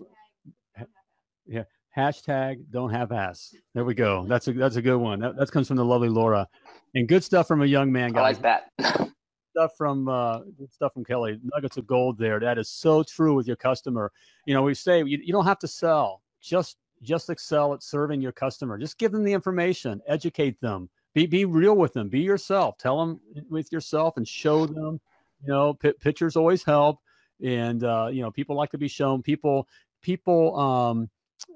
yeah 1.46 1.62
hashtag 1.96 2.64
don't 2.70 2.90
have 2.90 3.10
ass. 3.10 3.54
There 3.74 3.84
we 3.84 3.94
go. 3.94 4.24
That's 4.26 4.48
a 4.48 4.52
that's 4.52 4.76
a 4.76 4.82
good 4.82 4.98
one. 4.98 5.20
That, 5.20 5.36
that 5.36 5.50
comes 5.50 5.68
from 5.68 5.76
the 5.76 5.84
lovely 5.84 6.08
Laura, 6.08 6.46
and 6.94 7.08
good 7.08 7.24
stuff 7.24 7.48
from 7.48 7.62
a 7.62 7.66
young 7.66 7.90
man. 7.90 8.12
Guys. 8.12 8.18
I 8.18 8.22
like 8.22 8.42
that. 8.78 9.10
stuff 9.56 9.76
from 9.76 10.06
uh, 10.06 10.40
good 10.58 10.72
stuff 10.72 10.92
from 10.92 11.04
Kelly. 11.04 11.40
Nuggets 11.42 11.78
of 11.78 11.86
gold 11.86 12.18
there. 12.18 12.38
That 12.38 12.58
is 12.58 12.68
so 12.68 13.02
true 13.02 13.34
with 13.34 13.46
your 13.46 13.56
customer. 13.56 14.12
You 14.44 14.52
know, 14.52 14.62
we 14.62 14.74
say 14.74 14.98
you, 14.98 15.18
you 15.22 15.32
don't 15.32 15.46
have 15.46 15.58
to 15.60 15.68
sell. 15.68 16.22
Just 16.42 16.76
just 17.02 17.30
excel 17.30 17.72
at 17.72 17.82
serving 17.82 18.20
your 18.20 18.32
customer. 18.32 18.76
Just 18.76 18.98
give 18.98 19.12
them 19.12 19.24
the 19.24 19.32
information. 19.32 20.02
Educate 20.06 20.60
them. 20.60 20.90
Be 21.14 21.26
be 21.26 21.46
real 21.46 21.74
with 21.74 21.94
them. 21.94 22.08
Be 22.10 22.20
yourself. 22.20 22.76
Tell 22.76 22.98
them 22.98 23.20
with 23.48 23.72
yourself 23.72 24.18
and 24.18 24.28
show 24.28 24.66
them. 24.66 25.00
You 25.42 25.48
know, 25.48 25.74
pictures 25.74 26.36
always 26.36 26.62
help. 26.62 26.98
And 27.42 27.82
uh, 27.82 28.08
you 28.12 28.20
know, 28.20 28.30
people 28.30 28.56
like 28.56 28.70
to 28.72 28.78
be 28.78 28.88
shown. 28.88 29.22
People 29.22 29.66
people 30.02 30.58
um 30.58 31.08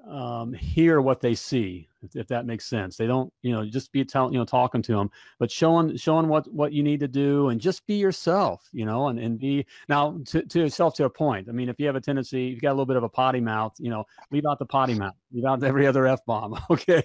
um, 0.07 0.53
hear 0.53 1.01
what 1.01 1.21
they 1.21 1.33
see, 1.33 1.87
if, 2.01 2.15
if, 2.15 2.27
that 2.27 2.45
makes 2.45 2.65
sense. 2.65 2.97
They 2.97 3.07
don't, 3.07 3.31
you 3.41 3.51
know, 3.51 3.65
just 3.65 3.91
be 3.91 4.03
telling, 4.03 4.33
you 4.33 4.39
know, 4.39 4.45
talking 4.45 4.81
to 4.83 4.93
them, 4.93 5.09
but 5.39 5.51
showing, 5.51 5.95
showing 5.95 6.27
what, 6.27 6.51
what 6.51 6.73
you 6.73 6.83
need 6.83 6.99
to 7.01 7.07
do 7.07 7.49
and 7.49 7.59
just 7.59 7.85
be 7.87 7.95
yourself, 7.95 8.67
you 8.71 8.85
know, 8.85 9.07
and, 9.07 9.19
and 9.19 9.39
be 9.39 9.65
now 9.89 10.19
to, 10.25 10.43
to 10.43 10.59
yourself 10.59 10.95
to 10.95 11.05
a 11.05 11.09
point. 11.09 11.49
I 11.49 11.51
mean, 11.51 11.69
if 11.69 11.79
you 11.79 11.85
have 11.87 11.95
a 11.95 12.01
tendency, 12.01 12.43
you've 12.43 12.61
got 12.61 12.69
a 12.69 12.73
little 12.73 12.85
bit 12.85 12.95
of 12.95 13.03
a 13.03 13.09
potty 13.09 13.41
mouth, 13.41 13.73
you 13.79 13.89
know, 13.89 14.05
leave 14.31 14.45
out 14.45 14.59
the 14.59 14.65
potty 14.65 14.93
mouth, 14.93 15.15
leave 15.31 15.45
out 15.45 15.63
every 15.63 15.87
other 15.87 16.07
F 16.07 16.25
bomb. 16.25 16.59
Okay. 16.71 17.03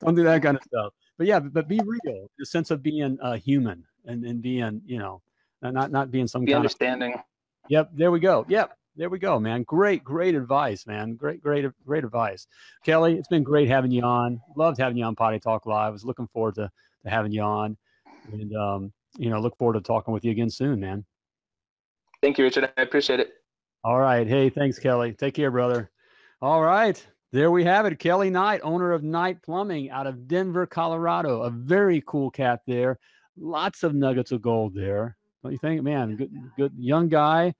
don't 0.00 0.14
do 0.14 0.24
that 0.24 0.42
kind 0.42 0.56
of 0.56 0.62
stuff. 0.62 0.92
But 1.18 1.26
yeah, 1.26 1.38
but 1.38 1.68
be 1.68 1.80
real, 1.84 2.30
the 2.38 2.46
sense 2.46 2.70
of 2.70 2.82
being 2.82 3.18
a 3.20 3.36
human 3.36 3.84
and, 4.06 4.24
and 4.24 4.40
being, 4.42 4.80
you 4.86 4.98
know, 4.98 5.22
not, 5.60 5.92
not 5.92 6.10
being 6.10 6.26
some 6.26 6.44
be 6.44 6.54
understanding. 6.54 7.14
Of, 7.14 7.20
yep. 7.68 7.90
There 7.94 8.10
we 8.10 8.20
go. 8.20 8.44
Yep 8.48 8.76
there 8.96 9.08
we 9.08 9.18
go, 9.18 9.38
man. 9.38 9.62
Great, 9.62 10.04
great 10.04 10.34
advice, 10.34 10.86
man. 10.86 11.14
Great, 11.14 11.40
great, 11.42 11.64
great 11.86 12.04
advice. 12.04 12.46
Kelly, 12.84 13.16
it's 13.16 13.28
been 13.28 13.42
great 13.42 13.68
having 13.68 13.90
you 13.90 14.02
on. 14.02 14.40
Loved 14.56 14.78
having 14.78 14.98
you 14.98 15.04
on 15.04 15.16
Potty 15.16 15.38
Talk 15.38 15.66
Live. 15.66 15.88
I 15.88 15.90
was 15.90 16.04
looking 16.04 16.28
forward 16.28 16.56
to, 16.56 16.70
to 17.04 17.10
having 17.10 17.32
you 17.32 17.42
on. 17.42 17.76
And, 18.32 18.54
um, 18.54 18.92
you 19.16 19.30
know, 19.30 19.40
look 19.40 19.56
forward 19.56 19.74
to 19.74 19.80
talking 19.80 20.12
with 20.12 20.24
you 20.24 20.30
again 20.30 20.50
soon, 20.50 20.80
man. 20.80 21.04
Thank 22.20 22.38
you, 22.38 22.44
Richard. 22.44 22.70
I 22.76 22.82
appreciate 22.82 23.20
it. 23.20 23.32
All 23.82 23.98
right. 23.98 24.26
Hey, 24.26 24.50
thanks, 24.50 24.78
Kelly. 24.78 25.12
Take 25.12 25.34
care, 25.34 25.50
brother. 25.50 25.90
All 26.40 26.62
right. 26.62 27.04
There 27.32 27.50
we 27.50 27.64
have 27.64 27.86
it. 27.86 27.98
Kelly 27.98 28.28
Knight, 28.28 28.60
owner 28.62 28.92
of 28.92 29.02
Knight 29.02 29.42
Plumbing 29.42 29.90
out 29.90 30.06
of 30.06 30.28
Denver, 30.28 30.66
Colorado. 30.66 31.42
A 31.42 31.50
very 31.50 32.02
cool 32.06 32.30
cat 32.30 32.60
there. 32.66 32.98
Lots 33.38 33.82
of 33.82 33.94
nuggets 33.94 34.32
of 34.32 34.42
gold 34.42 34.74
there. 34.74 35.16
What 35.40 35.50
do 35.50 35.54
you 35.54 35.58
think? 35.58 35.82
Man, 35.82 36.16
good, 36.16 36.30
good 36.58 36.72
young 36.76 37.08
guy 37.08 37.54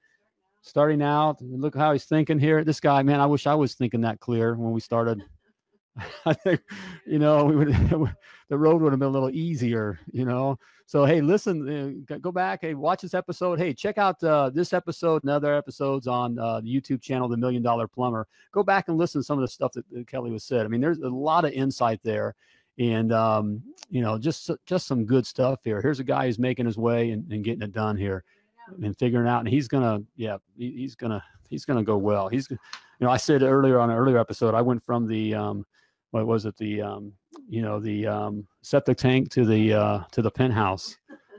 starting 0.62 1.03
out. 1.03 1.42
Look 1.42 1.77
how 1.77 1.92
he's 1.92 2.05
thinking 2.05 2.38
here. 2.38 2.64
This 2.64 2.81
guy, 2.81 3.03
man, 3.03 3.20
I 3.20 3.27
wish 3.27 3.46
I 3.46 3.55
was 3.55 3.75
thinking 3.75 4.01
that 4.03 4.20
clear 4.20 4.55
when 4.55 4.72
we 4.72 4.81
started. 4.81 5.22
I 6.25 6.33
think, 6.33 6.62
you 7.07 7.18
know, 7.18 7.44
we 7.44 7.57
would 7.57 7.68
the 8.48 8.59
road 8.59 8.81
would 8.81 8.92
have 8.92 9.01
been 9.01 9.09
a 9.09 9.12
little 9.12 9.31
easier, 9.31 9.98
you 10.11 10.25
know. 10.25 10.59
So 10.87 11.05
hey, 11.05 11.20
listen, 11.20 12.07
uh, 12.11 12.16
go 12.18 12.33
back, 12.33 12.61
hey, 12.62 12.75
watch 12.75 13.03
this 13.03 13.14
episode. 13.14 13.59
Hey, 13.59 13.75
check 13.75 13.98
out 13.98 14.22
uh, 14.22 14.51
this 14.51 14.72
episode 14.72 15.22
and 15.22 15.31
other 15.31 15.55
episodes 15.55 16.07
on 16.07 16.38
uh, 16.38 16.61
the 16.61 16.68
YouTube 16.68 17.03
channel, 17.03 17.29
The 17.29 17.37
Million 17.37 17.62
Dollar 17.62 17.88
Plumber. 17.88 18.27
Go 18.53 18.62
back 18.62 18.88
and 18.88 18.96
listen 18.96 19.20
to 19.20 19.25
some 19.25 19.38
of 19.38 19.42
the 19.42 19.48
stuff 19.48 19.72
that, 19.72 19.88
that 19.90 20.07
Kelly 20.07 20.31
was 20.31 20.44
said. 20.44 20.64
I 20.64 20.68
mean, 20.68 20.81
there's 20.81 20.98
a 20.98 21.09
lot 21.09 21.44
of 21.44 21.53
insight 21.53 22.01
there, 22.03 22.35
and 22.79 23.12
um, 23.12 23.62
you 23.90 24.01
know, 24.01 24.18
just 24.18 24.51
just 24.64 24.87
some 24.87 25.05
good 25.05 25.27
stuff 25.27 25.61
here. 25.64 25.81
Here's 25.81 26.01
a 26.01 26.05
guy 26.05 26.27
who's 26.27 26.38
making 26.38 26.66
his 26.66 26.79
way 26.79 27.11
and, 27.11 27.31
and 27.33 27.44
getting 27.44 27.62
it 27.62 27.72
done 27.72 27.96
here 27.96 28.25
and 28.83 28.97
figuring 28.97 29.29
out. 29.29 29.41
And 29.41 29.49
he's 29.49 29.69
gonna, 29.69 30.01
yeah, 30.17 30.39
he, 30.57 30.73
he's 30.73 30.95
gonna, 30.95 31.23
he's 31.49 31.65
gonna 31.65 31.83
go 31.83 31.97
well. 31.97 32.29
He's, 32.29 32.51
you 32.51 32.59
know, 33.01 33.11
I 33.11 33.17
said 33.17 33.43
earlier 33.43 33.79
on 33.79 33.91
an 33.91 33.97
earlier 33.97 34.19
episode, 34.19 34.55
I 34.55 34.63
went 34.63 34.83
from 34.83 35.07
the, 35.07 35.35
um, 35.35 35.67
what 36.11 36.27
was 36.27 36.47
it, 36.47 36.57
the, 36.57 36.83
um, 36.83 37.13
you 37.49 37.63
know, 37.63 37.81
the 37.81 38.07
um, 38.07 38.47
septic 38.63 38.99
tank 38.99 39.31
to 39.33 39.45
the 39.45 39.73
uh, 39.73 40.01
to 40.13 40.23
the 40.23 40.31
penthouse. 40.31 40.97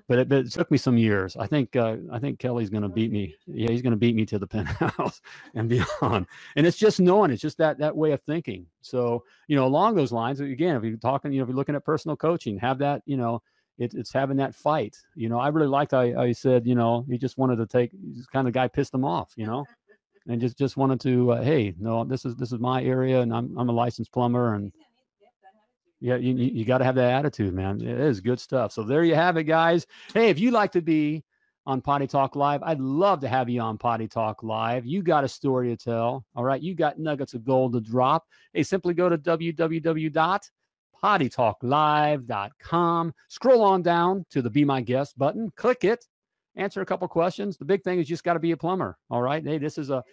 But 0.10 0.20
it, 0.20 0.30
but 0.30 0.40
it, 0.40 0.52
took 0.52 0.70
me 0.70 0.78
some 0.78 0.98
years. 0.98 1.38
I 1.38 1.48
think 1.48 1.76
uh, 1.78 1.96
I 2.12 2.20
think 2.20 2.38
Kelly's 2.38 2.70
going 2.70 2.84
to 2.84 2.90
beat 2.90 3.12
me. 3.12 3.36
Yeah, 3.48 3.72
he's 3.72 3.82
going 3.82 3.92
to 3.92 3.98
beat 3.98 4.16
me 4.16 4.26
to 4.26 4.38
the 4.38 4.48
penthouse 4.56 5.22
and 5.56 5.70
beyond. 5.70 6.28
And 6.58 6.68
it's 6.68 6.78
just 6.78 7.00
knowing. 7.00 7.32
It's 7.32 7.42
just 7.42 7.58
that 7.60 7.78
that 7.80 7.96
way 7.96 8.12
of 8.12 8.22
thinking. 8.24 8.66
So 8.82 9.24
you 9.48 9.56
know, 9.56 9.66
along 9.66 9.96
those 9.96 10.12
lines, 10.12 10.42
again, 10.42 10.76
if 10.76 10.84
you're 10.84 10.98
talking, 10.98 11.32
you 11.32 11.40
know, 11.40 11.44
if 11.44 11.50
you're 11.50 11.56
looking 11.56 11.76
at 11.76 11.86
personal 11.86 12.18
coaching, 12.18 12.58
have 12.60 12.80
that, 12.80 13.02
you 13.06 13.16
know, 13.16 13.42
it, 13.78 13.94
it's 13.94 14.14
having 14.14 14.38
that 14.38 14.56
fight. 14.56 14.98
You 15.16 15.30
know, 15.30 15.40
I 15.40 15.48
really 15.50 15.68
liked 15.68 15.94
I, 15.94 16.14
I 16.16 16.32
said, 16.32 16.66
you 16.66 16.76
know, 16.76 17.06
he 17.10 17.18
just 17.18 17.38
wanted 17.38 17.58
to 17.58 17.66
take, 17.66 17.92
he's 17.92 18.28
kind 18.28 18.48
of 18.48 18.54
guy 18.54 18.68
pissed 18.68 18.94
him 18.94 19.06
off, 19.06 19.34
you 19.36 19.46
know, 19.46 19.66
and 20.28 20.40
just 20.40 20.58
just 20.58 20.78
wanted 20.78 21.00
to, 21.02 21.32
uh, 21.34 21.42
hey, 21.42 21.74
no, 21.80 22.04
this 22.04 22.26
is 22.26 22.36
this 22.36 22.52
is 22.52 22.60
my 22.60 22.84
area, 22.84 23.22
and 23.22 23.34
I'm 23.34 23.58
I'm 23.58 23.70
a 23.70 23.74
licensed 23.74 24.12
plumber, 24.12 24.56
and 24.56 24.72
yeah, 26.00 26.16
you 26.16 26.34
you 26.36 26.66
got 26.66 26.80
to 26.80 26.86
have 26.86 26.96
that 26.96 27.12
attitude, 27.12 27.54
man. 27.54 27.82
It 27.82 28.00
is 28.00 28.22
good 28.22 28.40
stuff. 28.40 28.72
So 28.72 28.84
there 28.84 29.04
you 29.04 29.16
have 29.16 29.38
it, 29.38 29.46
guys. 29.46 29.86
Hey, 30.14 30.30
if 30.30 30.40
you 30.40 30.52
like 30.52 30.72
to 30.74 30.82
be 30.82 31.24
on 31.66 31.82
Potty 31.82 32.08
Talk 32.08 32.36
Live, 32.36 32.62
I'd 32.64 32.80
love 32.80 33.22
to 33.22 33.30
have 33.30 33.50
you 33.50 33.62
on 33.62 33.78
Potty 33.78 34.08
Talk 34.08 34.44
Live. 34.44 34.86
You 34.86 35.02
got 35.02 35.24
a 35.24 35.30
story 35.30 35.70
to 35.70 35.78
tell, 35.78 36.26
all 36.36 36.44
right? 36.44 36.62
You 36.62 36.76
got 36.76 37.00
nuggets 37.00 37.34
of 37.34 37.46
gold 37.46 37.74
to 37.74 37.80
drop. 37.80 38.28
Hey, 38.54 38.64
simply 38.64 38.94
go 38.94 39.08
to 39.08 39.18
www 39.18 40.40
pottytalklive.com. 41.04 43.14
Scroll 43.28 43.64
on 43.64 43.82
down 43.82 44.26
to 44.30 44.42
the 44.42 44.50
Be 44.50 44.64
My 44.64 44.80
Guest 44.82 45.18
button, 45.18 45.52
click 45.56 45.84
it, 45.84 46.06
answer 46.56 46.82
a 46.82 46.86
couple 46.86 47.08
questions. 47.08 47.58
The 47.58 47.66
big 47.66 47.84
thing 47.84 48.00
is 48.00 48.10
you 48.10 48.14
just 48.14 48.24
got 48.24 48.34
to 48.34 48.40
be 48.40 48.52
a 48.52 48.58
plumber. 48.58 48.98
All 49.10 49.22
right. 49.22 49.46
Hey, 49.46 49.58
this 49.58 49.78
is 49.78 49.90
a 49.90 50.04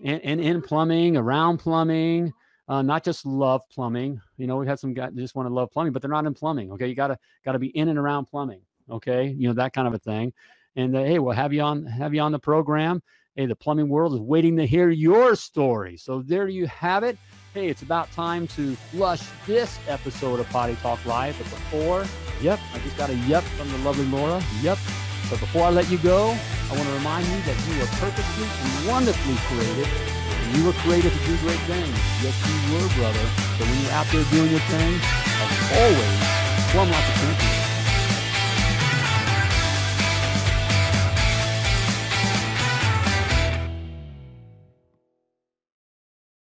in, 0.00 0.20
in, 0.20 0.38
in 0.38 0.62
plumbing, 0.62 1.16
around 1.16 1.58
plumbing, 1.58 2.32
uh, 2.68 2.82
not 2.82 3.04
just 3.04 3.26
love 3.26 3.62
plumbing. 3.70 4.20
You 4.36 4.46
know, 4.46 4.56
we've 4.56 4.68
had 4.68 4.78
some 4.78 4.94
guys 4.94 5.10
just 5.16 5.34
want 5.34 5.48
to 5.48 5.54
love 5.54 5.72
plumbing, 5.72 5.92
but 5.92 6.02
they're 6.02 6.10
not 6.10 6.26
in 6.26 6.34
plumbing. 6.34 6.70
Okay. 6.72 6.86
You 6.86 6.94
gotta 6.94 7.18
gotta 7.44 7.58
be 7.58 7.68
in 7.68 7.88
and 7.88 7.98
around 7.98 8.26
plumbing. 8.26 8.60
Okay. 8.88 9.34
You 9.36 9.48
know, 9.48 9.54
that 9.54 9.72
kind 9.72 9.88
of 9.88 9.94
a 9.94 9.98
thing. 9.98 10.32
And 10.76 10.94
uh, 10.94 11.02
hey, 11.02 11.18
we'll 11.18 11.34
have 11.34 11.52
you 11.52 11.62
on 11.62 11.84
have 11.86 12.14
you 12.14 12.20
on 12.20 12.30
the 12.30 12.38
program. 12.38 13.02
Hey, 13.34 13.46
the 13.46 13.56
plumbing 13.56 13.88
world 13.88 14.14
is 14.14 14.20
waiting 14.20 14.56
to 14.56 14.66
hear 14.66 14.90
your 14.90 15.34
story. 15.34 15.96
So 15.96 16.22
there 16.22 16.48
you 16.48 16.66
have 16.66 17.02
it 17.02 17.18
hey, 17.54 17.68
it's 17.68 17.82
about 17.82 18.10
time 18.12 18.46
to 18.46 18.74
flush 18.90 19.22
this 19.46 19.78
episode 19.88 20.40
of 20.40 20.48
Potty 20.50 20.76
Talk 20.76 21.04
Live. 21.06 21.36
But 21.38 21.50
before, 21.50 22.04
yep, 22.40 22.60
I 22.74 22.78
just 22.80 22.96
got 22.96 23.10
a 23.10 23.14
yep 23.26 23.42
from 23.42 23.70
the 23.70 23.78
lovely 23.78 24.06
Laura. 24.06 24.42
Yep. 24.62 24.78
But 25.30 25.40
before 25.40 25.64
I 25.64 25.70
let 25.70 25.90
you 25.90 25.98
go, 25.98 26.36
I 26.70 26.76
want 26.76 26.88
to 26.88 26.94
remind 26.94 27.26
you 27.26 27.40
that 27.42 27.56
you 27.68 27.82
are 27.82 27.90
purposely 28.00 28.44
and 28.44 28.88
wonderfully 28.88 29.36
created. 29.48 29.88
And 29.88 30.56
you 30.56 30.66
were 30.66 30.76
created 30.84 31.12
to 31.12 31.18
do 31.26 31.36
great 31.38 31.60
things. 31.68 31.96
Yes, 32.22 32.36
you 32.44 32.74
were, 32.74 32.88
brother. 32.96 33.26
So 33.58 33.64
when 33.64 33.82
you're 33.82 33.92
out 33.92 34.06
there 34.12 34.24
doing 34.30 34.50
your 34.50 34.64
thing, 34.68 34.94
as 35.00 35.72
always, 35.76 36.72
plumb 36.72 36.90
like 36.90 37.04
a 37.04 37.12
champion. 37.18 37.57